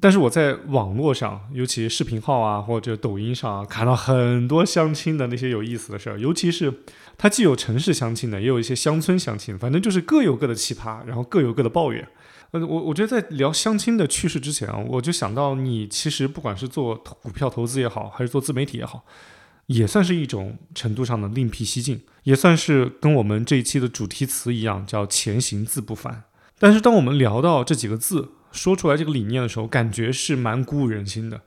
[0.00, 6.18] 但是我在网络上，尤其视频号啊或者抖音上啊，看到很多相亲的那些有意思的事儿。
[6.18, 6.72] 尤其是
[7.16, 12.06] 它既有城市相亲的，也有一些乡村相亲，反正就是各有各的奇葩，然后各有各的抱怨。
[12.50, 19.04] 呃，我我觉得在聊相亲的趣事之前啊，我就想到你其实不管是做股票投资也好，还是做自媒体也好。
[19.66, 26.22] 也算是一种程度上的另辟蹊径，也算是跟我们这一期的主题词一样，叫“前行自不凡”。
[26.58, 31.40] 但是，当我们聊到这几个字，说出来这个理念的时候，感觉是蛮鼓舞人心的。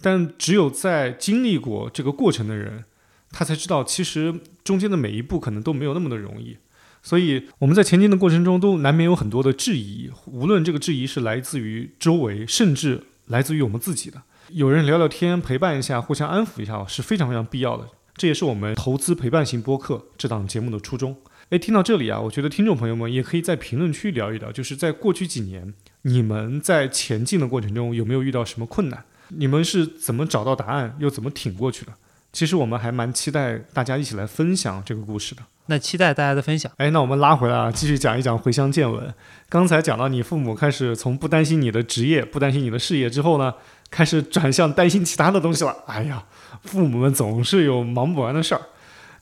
[0.00, 2.84] 但只有在经历过这个过程的人，
[3.30, 6.58] 他才知道，其实中间的每一步可能都没有那么的容易。
[7.02, 14.22] 所以，我们在前进的过程中，都难免有很多的质疑，无论这个质疑是来自于周围，甚至来自于我们自己的。
[14.50, 17.88] 有人聊聊天，陪伴一下，互相安抚一下，是非常非常必要的。
[18.16, 21.16] 这也是我们投资陪伴型播客这档节目的初衷。
[21.50, 29.04] 诶，听到这里啊，我觉得听众朋友们也可以在评论区聊一聊，就是在过去几年，你们在前进的过程中有没有遇到什么困难？
[29.28, 31.92] 你们是怎么找到答案，又怎么挺过去的？
[32.32, 35.42] 其实我们还蛮期待大家一起来分享这个故事的。
[35.66, 36.70] 那期待大家的分享。
[36.78, 39.14] 哎，那我们拉回来啊，继续讲一讲回乡见闻。
[39.48, 43.54] 刚才讲到你父母开始从不担心你的职业、不担心你的事业之后呢，
[43.88, 45.76] 开始转向担心其他的东西了。
[45.86, 46.24] 哎呀，
[46.64, 48.62] 父母们总是有忙不完的事儿，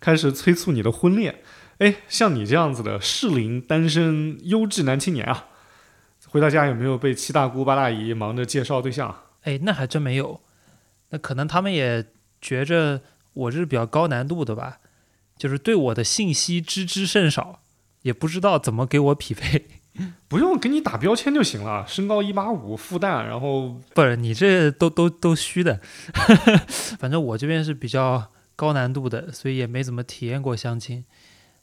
[0.00, 1.34] 开始催促你的婚恋。
[1.78, 5.46] 哎，像你这样子的适龄单身优质男青年啊，
[6.28, 9.22] 回到家有没有被七大姑八大姨忙着介绍对象？
[9.42, 10.40] 哎，那还真没有。
[11.10, 12.06] 那可能他们也
[12.40, 13.00] 觉着
[13.32, 14.78] 我这是比较高难度的吧。
[15.36, 17.60] 就是对我的信息知之甚少，
[18.02, 19.66] 也不知道怎么给我匹配。
[20.28, 25.80] 不用给你打标签就行了，身高一八五，复旦，然后不是你这都都都虚的。
[26.98, 31.04] 反正我这边是比较高难度的，所以也没怎么体验过相亲。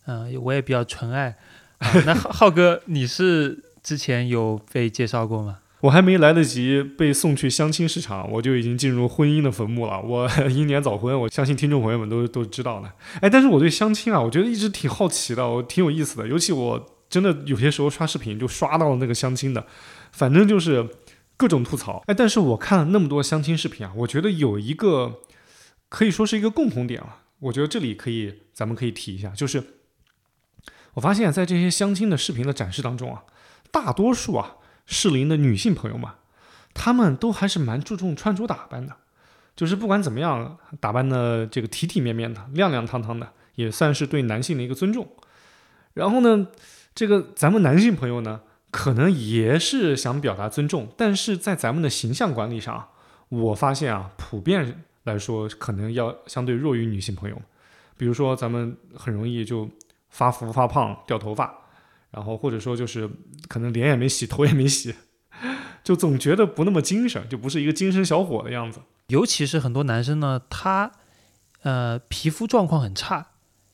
[0.05, 1.35] 嗯，我也比较纯爱。
[2.05, 5.59] 那浩浩哥，你是之前有被介绍过吗？
[5.81, 9.99] 我还没来得及被送去相亲市场，我就已经进入婚姻的坟墓了。
[9.99, 12.91] 我 英年早婚，我相信听众朋友们都都知道的。
[13.19, 16.27] 哎，但是我对相亲啊，我觉得一直挺好奇的，我挺有意思的。
[16.27, 19.65] 尤其我真的有些时候刷视频就刷到了那个相亲的，
[20.11, 20.87] 反正就是
[21.35, 22.03] 各种吐槽。
[22.05, 25.21] 哎，但是我看了那么多相亲视频啊，我觉得有一个
[25.89, 27.17] 可以说是一个共同点了。
[27.39, 29.63] 我觉得这里可以，咱们可以提一下，就是
[30.93, 33.23] 我发现，在这些相亲的视频的展示当中啊，
[33.71, 34.57] 大多数啊。
[34.87, 36.09] 适龄的女性朋友们，
[36.73, 38.93] 她们都还是蛮注重穿着打扮的，
[39.55, 45.07] 就是不管怎么样，打扮的这个体体面面的、亮亮堂堂的，也算是对男性的一个尊重。
[45.93, 46.47] 然后呢，
[46.93, 52.89] 这个咱们男性朋友呢，可能也是想表达尊重，但是在咱们的形象管理上，
[53.29, 57.41] 我发现啊，普遍来说可能要相对弱于女性朋友。
[57.95, 59.69] 比如说，咱们很容易就
[60.11, 61.57] 发福、发胖、掉头发。
[62.11, 63.09] 然后或者说就是
[63.47, 64.93] 可能脸也没洗，头也没洗，
[65.81, 68.81] 就总觉得不那么精神，就不是一个精神小伙的样子。
[69.07, 70.91] 尤其是很多男生呢，他
[71.61, 73.27] 呃皮肤状况很差，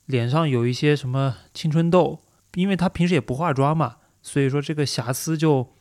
[0.06, 2.20] 脸上有一些什么青春痘，
[2.54, 5.74] 因为他平时也不化妆嘛，所以说这个瑕疵就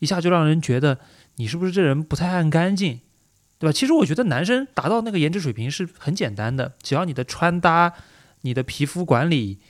[0.00, 0.98] 一下就让人觉得
[1.36, 3.00] 你是不是这人不太爱干净，
[3.58, 3.72] 对吧？
[3.72, 7.94] 其实我觉得男生达到那个颜值水平是很简单的，只要你的穿搭、
[8.42, 9.60] 你的皮肤管理。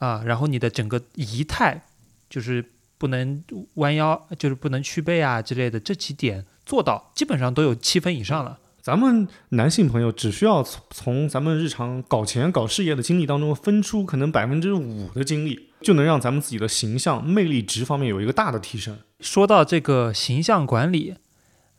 [0.00, 1.82] 啊，然后你的整个仪态
[2.28, 8.58] 就是不能弯腰，就是不能屈背啊之类的，这几点做到，基本上都有七分以上了。
[8.82, 18.98] 咱们男性朋友只需要从从咱们日常搞钱、搞事业的经历当中分出可能百分之五的精力，就能让咱们自己的形象、魅力值方面有一个大的提升。
[19.20, 21.16] 说到这个形象管理，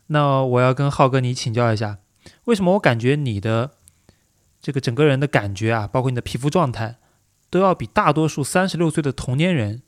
[0.06, 1.98] 那我要跟浩哥你请教一下，
[2.44, 3.72] 为什么我感觉你的
[4.60, 6.98] 这个整个人的感觉啊，包括你的皮肤状态？
[7.52, 9.82] 都要比大多数三十六岁的同年人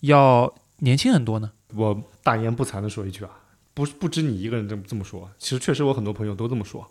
[0.00, 1.52] 要年轻很多呢。
[1.74, 3.30] 我大言不惭的说一句啊，
[3.72, 6.86] 不不止你一个人这么这么说，其实确实我很多朋友都这么说。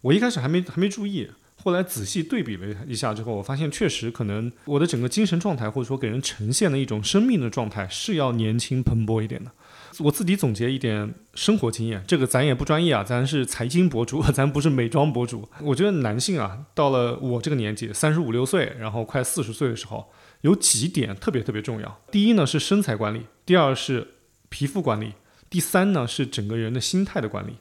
[0.00, 1.30] 我一开始还没还没注意，
[1.62, 9.52] 后来仔细对比了一下之后，我发现确实可能我的整个精神状态或者说给人呈现的一种生命的状态是要年轻蓬勃一点的。
[10.00, 15.48] 我自己总结一点生活经验，这个咱也不专业啊，咱是财经博主， 咱不是美妆博主。
[15.62, 20.10] 我觉得男性啊，到了我这个年纪，三十五六岁，然后快四十岁的时候，
[20.40, 22.00] 有几点特别特别重要。
[22.10, 24.14] 第一呢是身材管理，第二是
[24.48, 25.12] 皮肤管理，
[25.48, 27.56] 第三呢是整个人的心态的管理。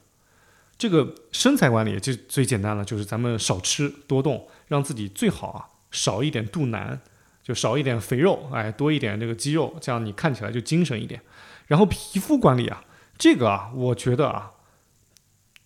[0.77, 7.01] 这个身材管理就最简单了，就是咱们少吃多动，让自己最好啊少一点肚腩，
[7.43, 11.21] 就少一点肥肉，哎，多一点这个肌肉，这样你看起来就精神一点。
[11.69, 12.83] 然后皮肤管理啊，
[13.17, 14.51] 这个啊，我觉得啊，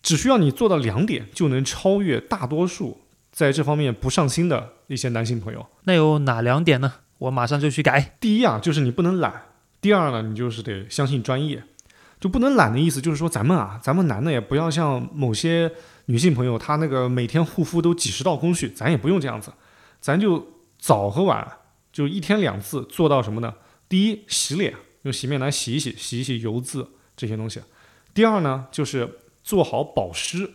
[0.02, 3.00] 只需要你做到两点，就能超越大多数
[3.32, 5.66] 在这方面不上心的一些男性朋友。
[5.84, 6.92] 那有哪两点呢？
[7.18, 8.16] 我马上就去改。
[8.20, 9.32] 第一啊，就是你不能懒；
[9.80, 11.64] 第二呢，你就是得相信专业。
[12.20, 15.70] 就不能懒的意思，就是说咱们啊，咱们男的也不要像某些
[16.06, 19.52] 女性朋友，她那个每天护肤都几十道工序，咱也不用这样子，
[20.00, 20.46] 咱就
[20.78, 21.46] 早和晚
[21.92, 23.54] 就一天两次做到什么呢？
[23.88, 24.74] 第一，洗脸。
[25.04, 26.86] 用洗面奶洗一洗，洗一洗油渍
[27.16, 27.62] 这些东西。
[28.12, 30.50] 第二呢，就是做好保湿。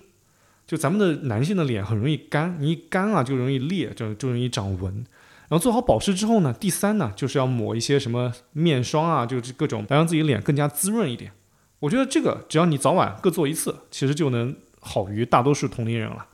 [0.67, 5.03] 就咱们的男性的脸很容易干，你一干啊就容易裂，就就容易长纹。
[5.47, 11.31] 然后做好保湿之后呢，第三呢就是要抹一些什么面霜啊，就是各种来让自己脸更加滋润一点。
[11.79, 16.27] 我觉得这个只要你早晚各做一次，其实就能好于大多数同龄人了。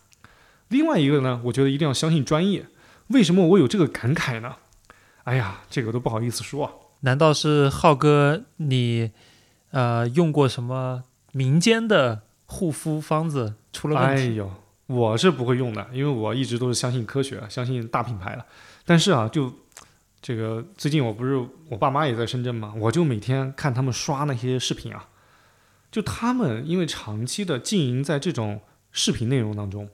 [0.67, 2.65] 另外一个呢，我觉得一定要相信专业。
[3.08, 4.58] 为什么我有这个感慨呢？
[5.23, 6.85] 哎呀，这个都不好意思说。
[7.06, 9.12] 难道是浩哥你，
[9.70, 14.24] 呃，用过什么民间的护肤方子出了问题？
[14.24, 14.52] 哎呦，
[14.88, 18.44] 我是不会用的，因为我一直都是相信科学，相信大品牌的。
[18.86, 19.54] 但是啊，就
[20.20, 21.38] 这个最近我不是
[21.70, 25.10] 我爸妈也在深圳嘛，我就每天看他们刷那些视频啊，
[25.91, 29.89] 就他们因为长期的经营在这种视频内容当中，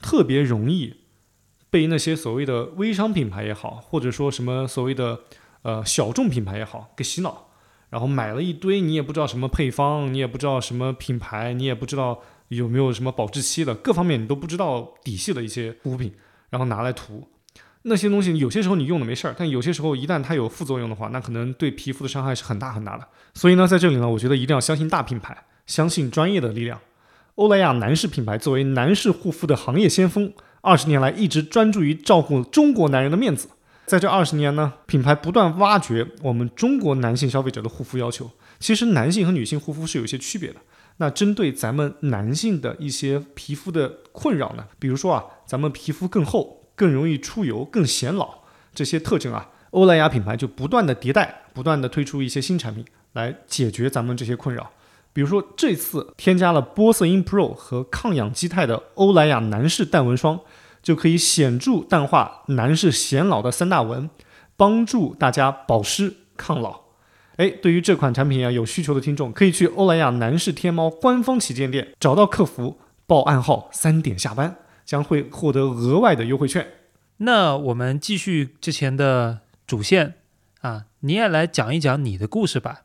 [0.00, 1.00] 特别容易
[1.68, 5.20] 被那些所谓的微商品牌也好，或者说什么所谓的
[5.66, 7.48] 呃小众品牌也好给洗脑，
[7.90, 16.12] 然后买了一堆你也不知道什么配方，你也不知道什么品牌，你也不知道有没有什么保质期的，各方面你都不知道底细的一些护肤品，
[16.50, 17.26] 然后拿来涂。
[17.82, 23.04] 那些东西有些时候你用的没事儿，但有些时候一旦它有副作用的话，那可能对皮肤的伤害是很大很大的。
[23.34, 26.80] 所以呢，在这里呢，我觉得一定要相信大品牌，相信专业的力量。
[27.34, 33.48] 欧莱雅男士品牌作为男士护肤的行业先锋，二十年来一直专注于照顾中国男人的面子。
[33.86, 38.30] 在这二十年呢，品牌不断挖掘我们中国男性消费者的护肤要求。
[38.58, 40.56] 其实男性和女性护肤是有一些区别的。
[40.96, 46.62] 那针对咱们男性的一些皮肤的困扰呢，比如说啊，咱们皮肤更厚。
[46.78, 48.34] 更容易出油、更显老
[48.74, 54.70] 这些特征啊，欧莱雅品牌就不断的迭代，不断的推出一些新产品来解决咱们这些困扰。
[55.14, 60.38] 比如说这次添加了玻色因 Pro 和抗氧基肽的欧莱雅男士淡纹霜，
[60.86, 64.08] 就可以显著淡化男士显老的三大纹，
[64.56, 66.82] 帮助大家保湿抗老。
[67.38, 74.58] 哎，对于这款产品啊有需求的听众，可以去欧莱雅男士天猫官方旗舰店找到客服，报暗号三点下班。
[74.84, 76.64] 将会获得额外的优惠券。
[77.16, 80.14] 那我们继续之前的主线
[80.60, 82.82] 啊，你也来讲一讲你的故事吧。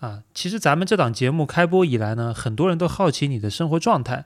[0.00, 4.24] 啊，其实咱们这档节目开播以来呢，很多人都好奇你的生活状态，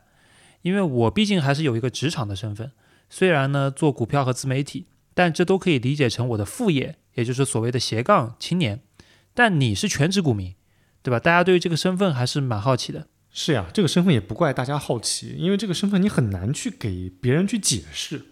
[0.62, 2.72] 因为我毕竟还是有一个职场的身份，
[3.08, 8.80] 虽然呢做股票和自媒体，但这都可以理解成我的副业，也就是所谓的斜杠青年。
[9.32, 10.54] 但你是全职股民，
[11.02, 11.18] 对吧？
[11.20, 13.06] 大家对于这个身份还是蛮好奇的。
[13.32, 18.26] 是呀，这个身份也不怪大家好奇，因为这个身份你很难去给别人去解释。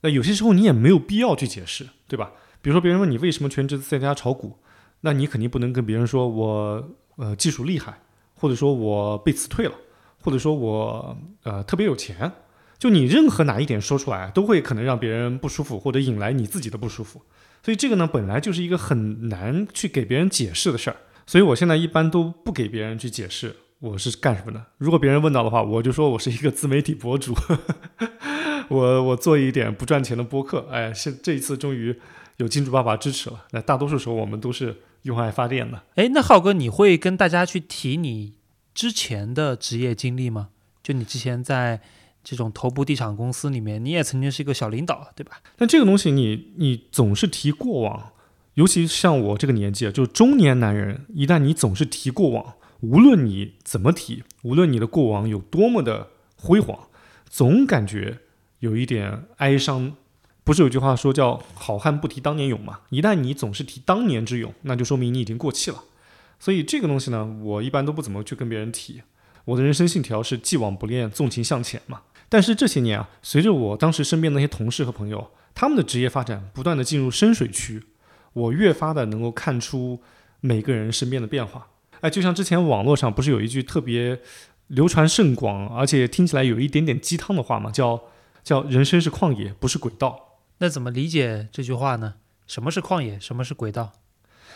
[0.00, 2.32] 那有些时候你也没有必要去解释，对吧？
[2.62, 4.58] 比如说别人问你为什么全职在家炒股，
[5.02, 8.00] 那你肯定不能跟别人说我呃技术厉害，
[8.34, 9.74] 或者说我被辞退了，
[10.22, 12.32] 或者说我呃特别有钱。
[12.78, 17.20] 就你任何哪一点说出来，都会可能让别人不舒服，或者引来你自己的不舒服。
[17.62, 20.96] 所以这个呢，本来就是一个很难去给别人解释的事儿。
[21.26, 23.54] 所以我现在一般都不给别人去解释。
[23.80, 24.64] 我是干什么的？
[24.78, 27.34] 如果别人问到的话，我就说我是一个自媒体博主，
[28.68, 30.66] 我我做一点不赚钱的播客。
[30.70, 31.98] 哎，现这一次终于
[32.38, 33.44] 有金主爸爸支持了。
[33.50, 35.82] 那大多数时候我们都是用爱发电的。
[35.96, 38.34] 哎，那浩哥，你会跟大家去提你
[38.80, 40.48] 之前的职业经历吗？
[40.82, 41.82] 就你之前在
[42.24, 45.42] 这种头部地产公司里面，你也曾经是一个小领导，对吧？
[45.58, 48.12] 但这个东西，你你总是提过往，
[48.54, 52.54] 尤其像我这个年纪，就是中年男人，一旦你总是提过往。
[52.80, 56.88] 无论你怎么提，无论你的过往有多么的辉煌，
[57.28, 58.20] 总感觉
[58.60, 59.94] 有一点哀伤。
[60.42, 62.80] 不是有句话说叫“好汉不提当年勇”吗？
[62.88, 65.84] 一旦你总是提当年之勇，那就说明你已经过气了。
[66.40, 69.02] 所以这个东西呢，我一般都不怎么去跟别人提。
[69.44, 72.00] 我的人生信条是既往不恋，纵情向前嘛。
[72.28, 77.82] 但是这些年啊，随着我当时身边那些同事和朋友，他们的职业发展不断的进入深水区，
[78.32, 80.00] 我越发的能够看出
[80.40, 81.68] 每个人身边的变化。
[82.00, 84.20] 哎，就像之前网络上不是有一句特别
[84.68, 87.70] 流传甚广，而且听起来有一点点鸡汤的话嘛？
[87.70, 88.00] 叫
[88.42, 90.38] 叫人生是旷野，不是轨道。
[90.58, 92.14] 那怎么理解这句话呢？
[92.46, 93.18] 什么是旷野？
[93.18, 93.92] 什么是轨道？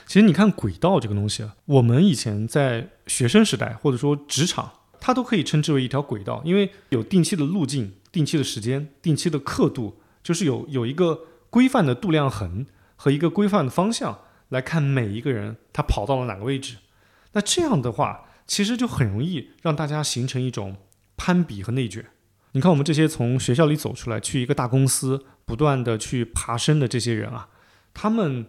[0.06, 16.76] 其实你看轨道这个东西啊，我们以前在学生时代或者说职场，它都可以称之为一条轨道，因为有定期的路径、定期的时间、定期的刻度，就是有有一个规范的度量衡和一个规范的方向来看每一个人他跑到了哪个位置。
[17.32, 20.76] 那这样的话，其实就很容易让大家形成一种
[21.16, 22.04] 攀比和内卷。
[22.52, 27.48] 你看，我们这些从学校里走出来，去一个大公司不断的去爬升的这些人啊，
[27.92, 28.46] 他们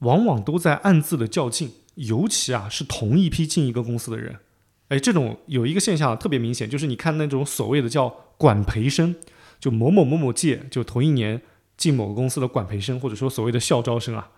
[0.00, 1.72] 往往都在暗自的较劲。
[1.98, 4.38] 尤其啊，是同一批进一个公司的人，
[4.86, 9.16] 哎，这种有一个现象特别明显，就是你看那种所谓的叫管培生，
[9.58, 11.42] 就某某某某届就同一年
[11.76, 14.30] 进某个公司的管培生，或者说所谓的校招生啊，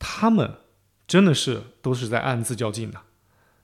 [0.00, 0.54] 他们
[1.06, 2.98] 真的是都是在暗自较劲的。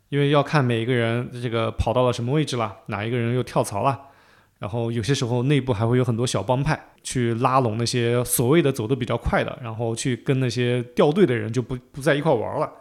[0.09, 4.11] 因为要看每一个人这个跑到了什么位置了，哪一个人又跳槽了，
[4.59, 12.73] 然后有些时候内部还会有很多小帮派去拉拢那些所谓的走得比较快的，然后去跟那些掉队的人就不不在一块玩了。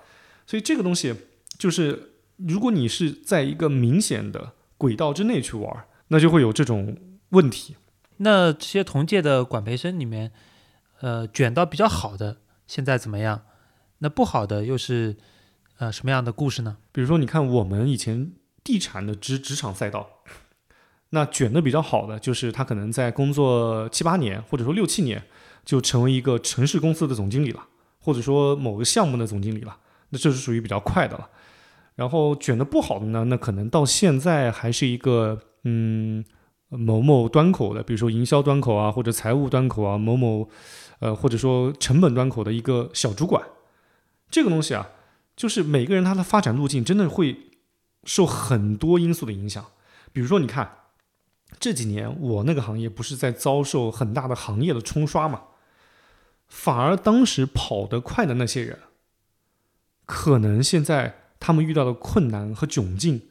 [0.46, 1.14] 所以这个东西
[1.58, 6.98] 就是，如果你是在一个明显的轨道之内去玩，那就会有这种
[7.30, 7.76] 问题。
[8.18, 10.32] 那这些同届的管培生里面，
[11.02, 13.42] 呃，卷到比较好的现在怎么样？
[14.00, 15.18] 那不好的又是？
[15.78, 16.78] 呃，什么样的故事呢？
[16.94, 18.32] 比如说，你看我们以前
[18.64, 20.15] 地产的职职场赛道，
[21.16, 25.24] 那卷的比较好的，就是他可能在工作七八年，或者说六七年，
[25.64, 27.66] 就成为一个城市公司的总经理了，
[28.00, 29.78] 或者说某个项目的总经理了。
[30.10, 31.30] 那这是属于比较快的了。
[31.96, 36.22] 然后卷的不好的呢，那可能到现在还是一个嗯
[36.68, 40.50] 某某端口的，比如说营销端口啊，或者财务端口啊，某某
[41.00, 43.42] 呃或者说成本端口的一个小主管，
[44.30, 44.90] 这个东西啊，
[45.38, 47.38] 就是每个人他的发展路径真的会
[48.04, 49.66] 受很多因素的影响。
[50.12, 50.72] 比如说，你看
[51.60, 55.42] 这几年我那个行业不是在遭受很大的行业的冲刷嘛，
[56.48, 58.80] 反而当时跑得快的那些人，
[60.06, 63.22] 可能现在他们遇到的困难和窘境，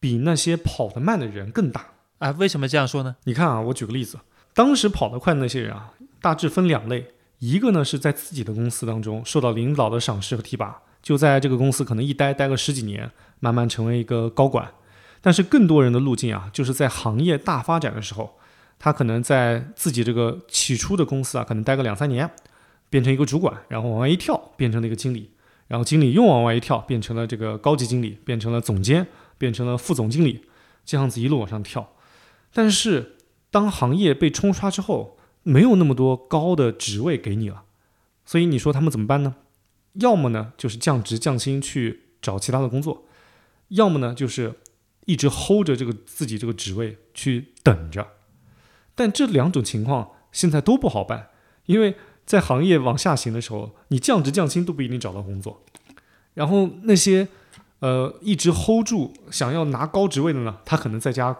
[0.00, 1.92] 比那些跑得慢的人更大。
[2.18, 3.16] 啊，为什么这样说呢？
[3.24, 4.18] 你看啊，我举个例子，
[4.52, 13.08] 当时跑得快的那些人啊，大致分两类，一个呢是在自己的公司当中受到领导的赏识和提拔，就在这个公司可能一待待个十几年，
[13.38, 14.68] 慢慢成为一个高管。
[15.20, 18.38] 但是更多人的路径啊，就是在行业大发展的时候，
[18.78, 22.30] 他可能在自己这个起初的公司啊，可能待个两三年，
[22.88, 25.30] 变成一个主管，然后往外一跳，变成了一个经理，
[25.66, 29.06] 然后经理又往外一跳，变成了这个高级经理，变成了总监，
[29.36, 30.44] 变成了副总经理，
[30.84, 31.94] 这样子一路往上跳。
[32.52, 33.16] 但是
[33.50, 37.64] 当行业被冲刷之后，没有那么多高的职位给你了，
[38.24, 39.36] 所以你说他们怎么办呢？
[39.94, 43.04] 要么呢就是降职降薪去找其他的工作，
[43.68, 44.54] 要么呢就是
[45.08, 48.06] 一直 hold 着这个自己这个职位去等着。
[48.94, 51.30] 但这两种情况现在都不好办，
[51.66, 55.64] 因为在行业往下行的时候，你降职降薪都不一定找到工作。
[56.34, 57.26] 然后那些
[57.80, 61.36] 呃一直 hold 住想要拿高职位的呢，他可能在家。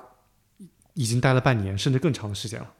[0.94, 2.72] 已经待了半年，甚至更长的时间了。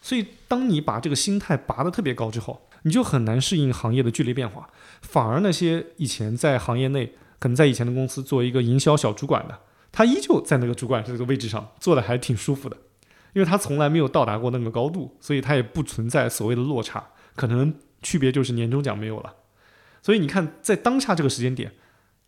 [0.00, 4.70] 所以，当你把这个心态拔得特别高之后，你就很难适应行业的剧烈变化。
[5.02, 9.58] 反而那些以前在行业内，可能在以前的公司做一个营销小主管的，
[9.98, 12.76] 他依旧在那个主管这个位置上做的还挺舒服的，
[13.32, 17.04] 因为他从来没有到达过那个高度，所以他也不存在所谓的落差。
[17.34, 19.34] 可能区别就是年终奖没有了。
[20.00, 21.72] 所以你看，在当下这个时间点，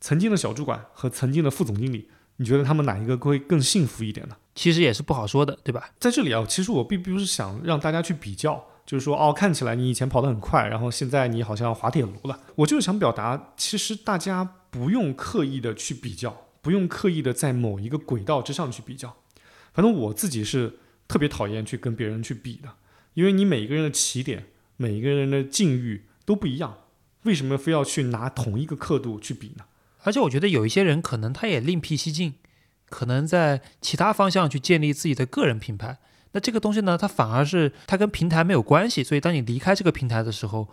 [0.01, 2.11] 曾经的小主管和曾经的副总经理。
[2.39, 4.37] 你觉得他们哪一个会更幸福一点呢？
[4.57, 5.91] 其实也是不好说的，对吧？
[6.01, 12.41] 在这里啊，其实我并不是想让大家去比较，就是说哦，看起来你以前跑得很快，然后现在你好像滑铁卢了。
[12.57, 19.17] 我就是想表达，其实大家不用刻意的去比较，不用刻意的在某一个轨道之上去比较。
[19.73, 22.75] 反正我自己是特别讨厌去跟别人去比的，
[23.15, 24.47] 因为你每一个人的起点，
[24.77, 26.79] 每一个人的境遇都不一样，
[27.23, 29.65] 为什么非要去拿同一个刻度去比呢？
[30.03, 32.35] 而且我觉得有一些人可能他也另辟蹊径，
[32.89, 35.99] 可能在其他方向去建立自己的个人品牌。
[36.33, 39.03] 那这个东西呢，它反而是它跟平台没有关系。
[39.03, 40.69] 所以当你离开这个平台的时候，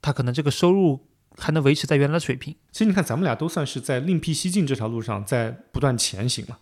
[0.00, 1.06] 他可能这个收入
[1.36, 2.54] 还能维持在原来的水平。
[2.70, 6.58] 其实你看，咱们俩都算是在另辟蹊径这条路上在不断前行嘛。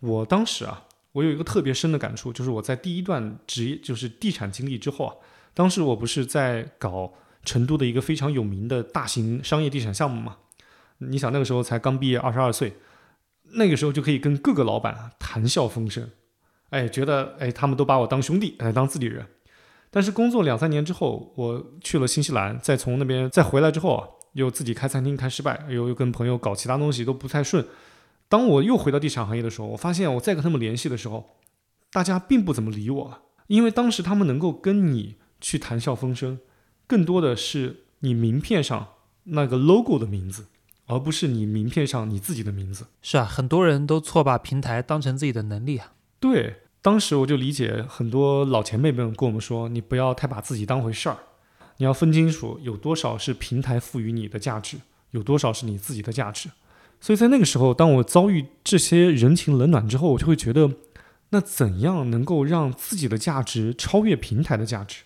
[0.00, 5.14] 我当时啊，我有一个特别深的感触，就是我在第一段职业就是地产经历之后啊，
[5.54, 7.12] 当时我不是在搞
[7.44, 10.36] 成都的一个非常有名的大型商业地产项目嘛。
[10.98, 12.76] 你想那个时候才刚毕业，二十二岁，
[13.54, 16.10] 那个时候就可以跟各个老板谈笑风生，
[16.70, 19.26] 哎，觉得哎他们都把我当兄弟，哎当自己人。
[19.94, 27.64] 但是工作两三年之后，我去了新西兰，再从那边再回来之后啊，又自己开餐厅开失败，又又跟朋友搞其他东西都不太顺。
[28.28, 31.36] 当我又回到地产行业的时候，我发现我再跟他们联系的时候，
[31.92, 36.40] 大家并不怎么理我了，因为当时他们能够跟你去谈笑风生，
[36.88, 38.88] 更多的是你名片上
[39.22, 40.46] 那个 logo 的名字。
[40.86, 45.94] 而不是你名片上你自己的名字，是啊，很多人都错把平台当成自己的能力啊。
[46.20, 51.16] 对，当时我就理解很多老前辈们跟我们说，你不要太把自己当回事儿，
[51.78, 54.76] 你要分清楚有多少是平台赋予你的价值，
[55.12, 56.50] 有多少是你自己的价值。
[57.00, 60.72] 所以在那个时候，当我遭遇这些人情冷暖之后，我就会觉得，
[61.30, 65.04] 那怎样能够让自己的价值超越平台的价值？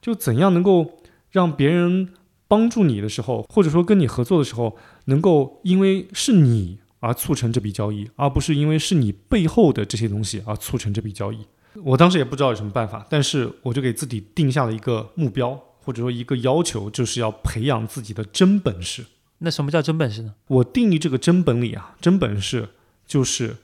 [0.00, 2.14] 就怎样能够让别人？
[2.48, 4.76] 帮助你的时候，或者说跟你合作的时候，
[5.06, 11.44] 能够因为是你而促成这笔交易，而不是因为是你背后的这些东西而促成这笔交易。
[11.84, 19.04] 我当时也不知道有什么办法，但是我就给自己定下了一个目标，或者说一个要求，就是要培养自己的真本事。
[19.38, 20.34] 那什么叫真本事呢？
[20.46, 22.68] 我定义这个真本领啊，真本事
[23.04, 23.56] 就是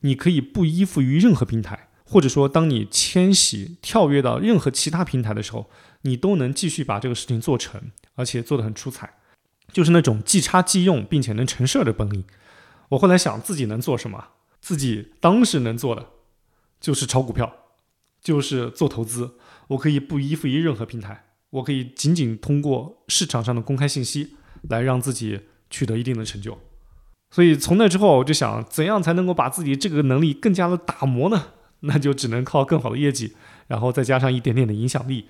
[0.00, 5.68] 你可以不依附于任何平台，或者说当你迁徙跳跃到任何其他平台的时候，
[6.02, 7.80] 你都能继续把这个事情做成。
[8.16, 9.14] 而且做得很出彩，
[9.72, 12.22] 就是那种即插即用并且能成事儿的本领。
[12.90, 14.28] 我后来想自己能做什么，
[14.60, 16.06] 自己当时能做的
[16.80, 17.52] 就是炒股票，
[18.22, 19.36] 就是做投资。
[19.68, 24.36] 我可以不依附于任何平台，我可以仅仅通过市场上的公开信息
[24.68, 26.58] 来让自己取得一定的成就。
[27.30, 31.52] 所以从那之后，我就想怎样才能够把自己这个能力更加的打磨呢？
[31.82, 33.34] 那就只能靠更好的业绩，
[33.68, 35.28] 然后再加上一点点的影响力。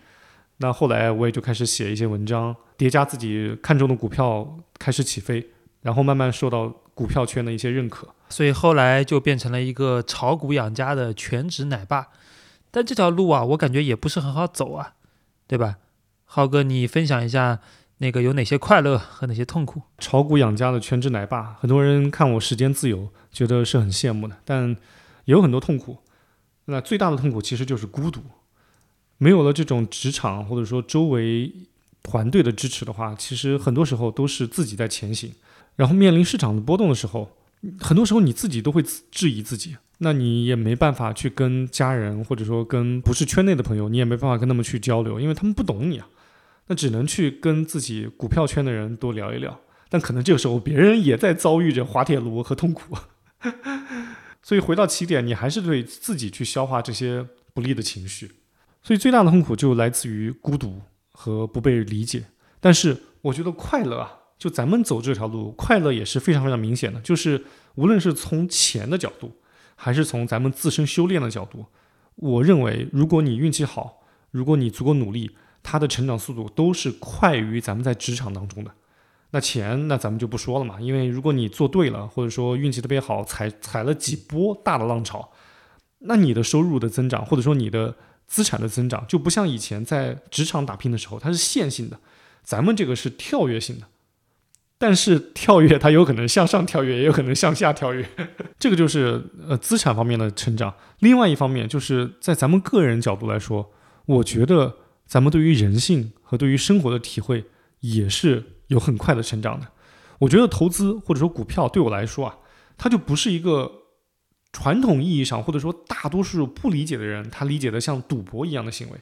[0.56, 5.50] 那后来我也就开始写一些文章，叠加自己看中的股票开始起飞，
[5.82, 8.08] 然后慢慢受到股票圈的一些认可。
[8.28, 12.08] 所以后来就变成了一个炒股养家的全职奶爸。
[12.70, 14.94] 但这条路啊，我感觉也不是很好走啊，
[15.48, 15.78] 对吧？
[16.24, 17.58] 浩哥，你分享一下
[17.98, 19.82] 那个有哪些快乐和哪些痛苦？
[19.98, 24.68] 炒股养家的全职奶爸，很多人看我时间自由，觉得是很羡慕的，但
[25.24, 25.98] 也有很多痛苦。
[26.66, 28.20] 那最大的痛苦其实就是孤独，
[29.18, 31.52] 没有了这种职场或者说周围
[32.04, 35.34] 团队的支持的话，其实很多时候都是自己在前行。
[35.76, 37.30] 然后面临市场的波动的时候，
[37.78, 39.76] 很多时候你自己都会质疑自己。
[40.02, 46.08] 那你也没办法去跟家人，或者说跟不是圈内的朋友，你也没办法跟他们去交流，因为他们不懂你啊。
[46.68, 49.60] 那只能去跟自己股票圈的人多聊一聊。
[49.90, 52.96] 但可能这个时候别人也在遭遇着滑铁卢和痛苦，
[54.40, 58.30] 所以回到起点，你还是对自己去消化这些不利的情绪。
[58.82, 60.80] 所以最大的痛苦就来自于孤独
[61.12, 62.24] 和不被理解。
[62.60, 66.98] 但是我觉得快乐啊，就咱们走这条路，快乐也是非常非常明显的。
[67.02, 69.36] 就是无论是从钱的角度，
[69.76, 71.66] 还是从咱们自身修炼的角度，
[72.16, 75.30] 我认为，如果你运气好，如果你足够努力，
[75.62, 78.70] 它的成长速度都是快于咱们在职场当中的。
[79.32, 85.30] 那钱，那咱们就不说了嘛，因为如果你做对了，或者说运气特别好，踩踩了几波大的浪潮，
[85.98, 87.94] 那你的收入的增长，或者说你的
[88.26, 92.00] 资产的增长，就不像以前在职场打拼的时候，它是线性的，
[92.42, 93.86] 咱们这个是跳跃性的。
[94.82, 98.02] 但是跳跃它有可能向上跳跃，也有可能向下跳跃，
[98.58, 100.72] 这个就是呃资产方面的成长。
[101.00, 103.70] 另外一方面就是在咱们个人角度来说，
[104.06, 107.44] 我觉得咱们对于人性和对于生活的体会
[107.80, 109.66] 也是有很快的成长的。
[110.20, 112.38] 我觉得投资或者说股票对我来说啊，
[112.78, 113.70] 它就不是一个
[114.50, 118.98] 传统意义上或者说大多数不理解的人他理解的像赌博一样的行为。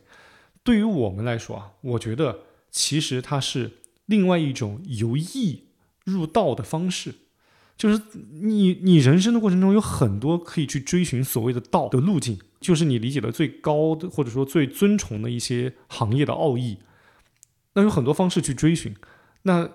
[0.65, 2.41] 对于我们来说啊，我觉得
[2.73, 3.71] 其实它是
[4.07, 5.68] 另外一种由意。
[6.11, 7.15] 入道的方式，
[7.77, 8.03] 就是
[8.41, 16.79] 你你人生的过程中有很多可以去追寻所谓的道的路径，就是你理解的最高的或者说最尊崇的一些行业的奥义。
[17.75, 18.95] 那有很多方式去追寻，
[19.43, 19.71] 那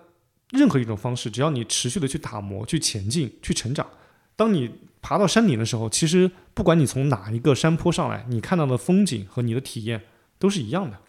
[0.50, 3.88] 任何一种方式，只要你持续的去打磨、去前进、去成长，
[4.36, 4.70] 当你
[5.02, 10.04] 爬到山顶的时候，其实不管你从哪一个山坡上来，你看到的风景和你的体验
[10.38, 11.00] 都是一样的。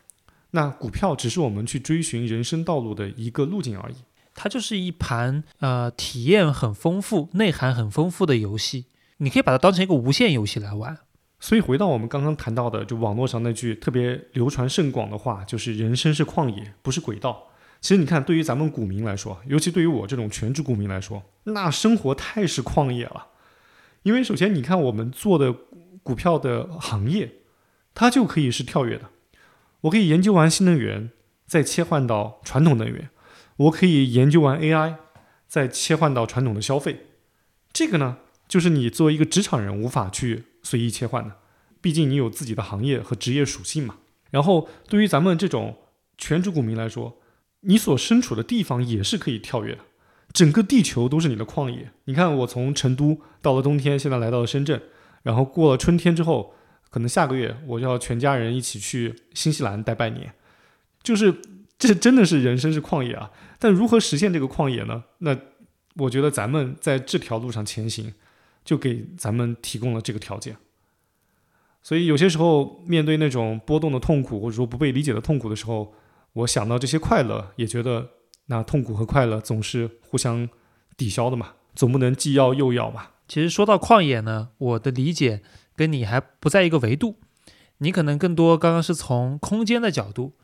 [0.52, 3.96] 那股票只是我们去追寻人生道路的一个路径而已。
[4.34, 8.86] 它就是一盘呃体验很丰富、内涵很丰富的游戏，
[9.18, 10.98] 你可以把它当成一个无限游戏来玩。
[11.40, 17.48] 所以回到我们刚刚谈到的，就网络上那句特别流传甚广的话，就是“人生是旷野，不是轨道”。
[17.82, 23.26] 其实你看，对于咱们股民来说，尤其对于我这种全职股民来说，那生活太是旷野了。
[24.04, 25.54] 因为首先你看我们做的
[26.02, 27.30] 股票的行业，
[27.94, 29.10] 它就可以是跳跃的。
[29.82, 31.10] 我可以研究完新能源，
[31.46, 33.10] 再切换到传统能源。
[33.56, 34.96] 我可以研究完 AI，
[35.46, 37.06] 再切换到传统的消费，
[37.72, 41.36] 这个呢，就是你作为一个职场人无法去随意切换的，
[41.80, 43.98] 毕竟你有自己的行业和职业属性嘛。
[44.32, 45.76] 然后对于咱们这种
[46.18, 47.18] 全职股民来说，
[47.60, 49.82] 你所身处的地方也是可以跳跃的，
[50.32, 51.92] 整个地球都是你的旷野。
[52.06, 54.82] 你看，我从成都到了冬天，现在来到了深圳，
[55.22, 56.56] 然后过了春天之后，
[56.90, 60.34] 可能下个月我就要全家人一起去新西兰待半年，
[61.04, 61.40] 就是。
[61.76, 63.30] 这真的是人生是旷野啊！
[63.58, 65.04] 但如何实现这个旷野呢？
[65.18, 65.36] 那
[65.96, 68.14] 我觉得咱们在这条路上前行，
[68.64, 70.56] 就给咱们提供了这个条件。
[71.82, 75.92] 所以有些时候面对那种波动的痛苦，或者说不被理解的痛苦的时候，
[76.32, 78.08] 我想到这些快乐，也觉得
[78.46, 80.48] 那痛苦和快乐总是互相
[80.96, 83.14] 抵消的嘛，总不能既要又要吧。
[83.28, 85.42] 其实说到旷野呢，我的理解
[85.76, 87.16] 跟你还不在一个维度，
[87.78, 90.34] 你可能更多刚刚是从空间的角度。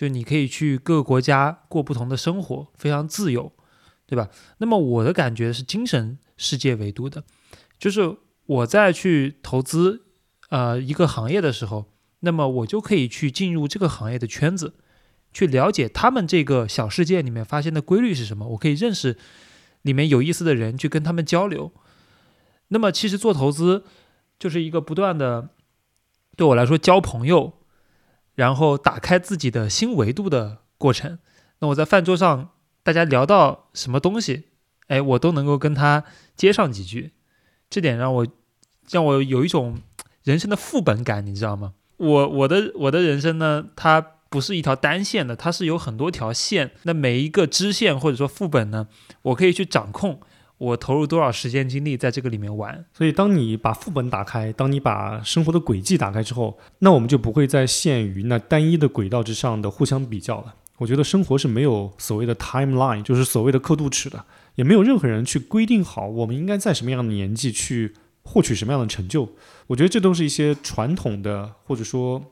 [0.00, 3.52] 就你可以去各个国家过不同的生活，非常自由，
[4.06, 4.30] 对吧？
[4.56, 7.22] 那么我的感觉是精神世界维度的，
[7.78, 10.06] 就是我在去投资
[10.48, 14.72] 呃一个行业的时候，那么我就可以去进入这个行业的圈子，
[15.34, 18.48] 去了解他们这个小世界里面发现的规律是什么。
[18.48, 19.18] 我可以认识
[19.82, 21.70] 里面有意思的人，去跟他们交流。
[22.68, 23.84] 那么其实做投资
[24.38, 25.50] 就是一个不断的
[26.38, 27.59] 对我来说交朋友。
[28.40, 31.18] 然后打开自己的新维度的过程。
[31.58, 34.44] 那我在饭桌上，大家聊到什么东西，
[34.86, 37.12] 哎，我都能够跟他接上几句。
[37.68, 38.26] 这点让我
[38.88, 39.82] 让我有一种
[40.24, 41.74] 人生的副本感，你知道吗？
[41.98, 46.70] 我我的我的人生呢，它不是一条单线的，它是有很多条线。
[46.84, 48.88] 那每一个支线或者说副本呢，
[49.20, 50.18] 我可以去掌控。
[50.60, 52.84] 我投入多少时间精力在这个里面玩？
[52.92, 60.56] 所以，当你把副本打开，当你把生活的轨迹打开之后，那我们就不会再限于那单一的轨道之上的互相比较了。
[60.76, 64.22] 我觉得生活是没有所谓的 timeline，就是所谓的刻度尺的，
[64.56, 69.30] 也没有任何人去规定好我们应该在什么样的年纪去获取什么样的成就。
[69.68, 72.22] 我觉得这都是一些传统的或者说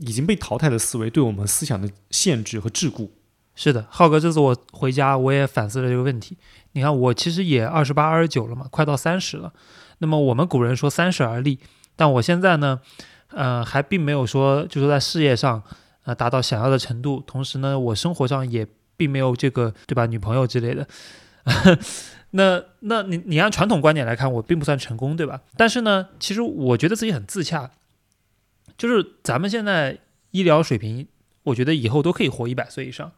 [0.00, 3.08] 已经被淘汰的思维对我们思想的限制和桎梏。
[3.54, 6.38] 是的，浩哥，这次我回家我也反思了这个问题。
[6.72, 9.52] 你看，我其实也二十八、二十九了嘛，快到三十了。
[9.98, 11.58] 那么我们古人说三十而立，
[11.94, 12.80] 但我现在呢，
[13.28, 15.62] 呃，还并没有说就是在事业上
[16.04, 18.66] 呃达到想要的程度，同时呢，我生活上也
[18.96, 20.86] 并没有这个对吧，女朋友之类的。
[22.34, 25.42] 那那你你按传统观点来看，我并不算成功，对吧？
[25.56, 27.70] 但是呢，其实我觉得自己很自洽，
[28.78, 29.98] 就是咱们现在
[30.30, 31.06] 医疗水平，
[31.42, 33.12] 我觉得以后都可以活一百岁以上。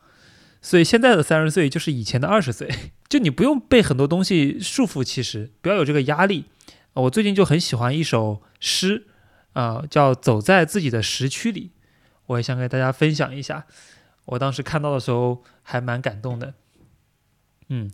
[0.65, 2.67] 所以现在的三十岁就是以前的二十岁，
[3.07, 6.47] 就你不用被很多东西束缚，其实不要有这个压力。
[6.95, 9.07] 我最近就很喜欢一首诗，
[9.53, 11.67] 啊，叫《走在自己的时区里》，
[12.25, 13.67] 我也想给大家分享一下。
[14.25, 16.55] 我当时看到的时候还蛮感动的。
[17.69, 17.93] 嗯，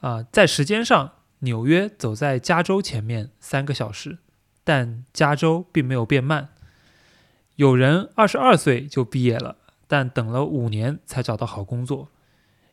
[0.00, 4.18] 啊，在时间上，纽约走在加州前面三个小时，
[4.62, 6.50] 但加州并没有变慢。
[7.56, 9.56] 有人二十二岁就毕业了。
[9.94, 12.08] 但等了五年才找到好工作，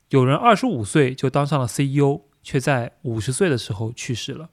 [0.10, 4.50] 有人二十五岁就当上了 CEO，却在五十岁的时候去世了；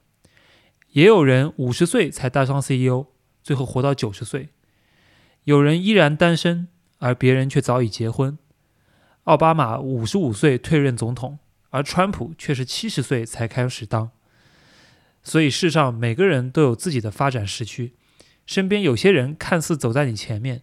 [0.91, 3.07] 也有人五十岁才当上 CEO，
[3.41, 4.49] 最后活到九十岁；
[5.45, 6.67] 有人依然单身，
[6.99, 8.37] 而别人却早已结婚。
[9.23, 11.39] 奥巴马五十五岁退任总统，
[11.71, 14.11] 而川普却是七十岁才开始当。
[15.23, 17.95] 所以世上每个人都有自己的发展时区，
[18.45, 20.61] 身边有些人看似走在你前面。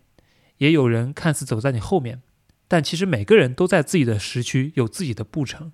[0.58, 2.22] 也有人看似走在你后面，
[2.68, 5.72] 但其实每个人都在自己的时区有自己的步程，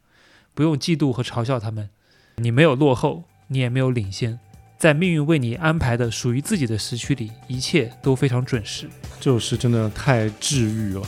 [0.54, 1.90] 不用嫉妒和嘲笑他们。
[2.36, 4.40] 你没有落后，你也没有领先，
[4.78, 8.88] 在命运为你安排的属于自己的时区里，一切都非常准时。
[9.20, 11.02] 这首诗真的太治愈了。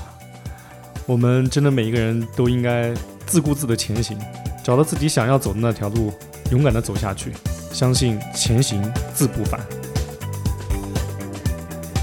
[1.07, 2.95] 我们真的每一个人都应该
[3.27, 4.19] 自顾自的前行，
[4.63, 6.13] 找到自己想要走的那条路，
[6.51, 7.33] 勇敢的走下去，
[7.73, 9.61] 相信前行自不凡。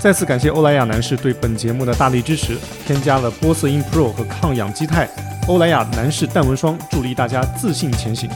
[0.01, 5.07] 再次感谢欧莱雅男士对本节目的大力支持，添加了玻色因 Pro 和抗氧基肽
[5.47, 8.27] 欧莱雅男士淡纹霜，助力大家自信前行。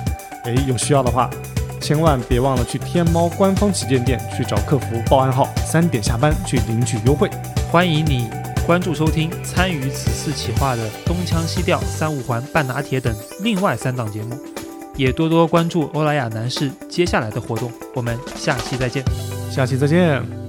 [0.43, 1.27] 诶，有需要的话，
[1.81, 7.27] 千万别忘了去天猫官方旗舰店去找客服报暗号，三点下班去领取优惠。
[7.71, 8.29] 欢迎你
[8.67, 13.11] 关注收听，参与此次企划的东腔西调、三五环半拿铁等
[13.41, 14.37] 另外三档节目，
[14.95, 17.71] 也多多关注欧莱雅男士接下来的活动。
[17.95, 19.03] 我们下期再见，
[19.49, 20.44] 下期再见。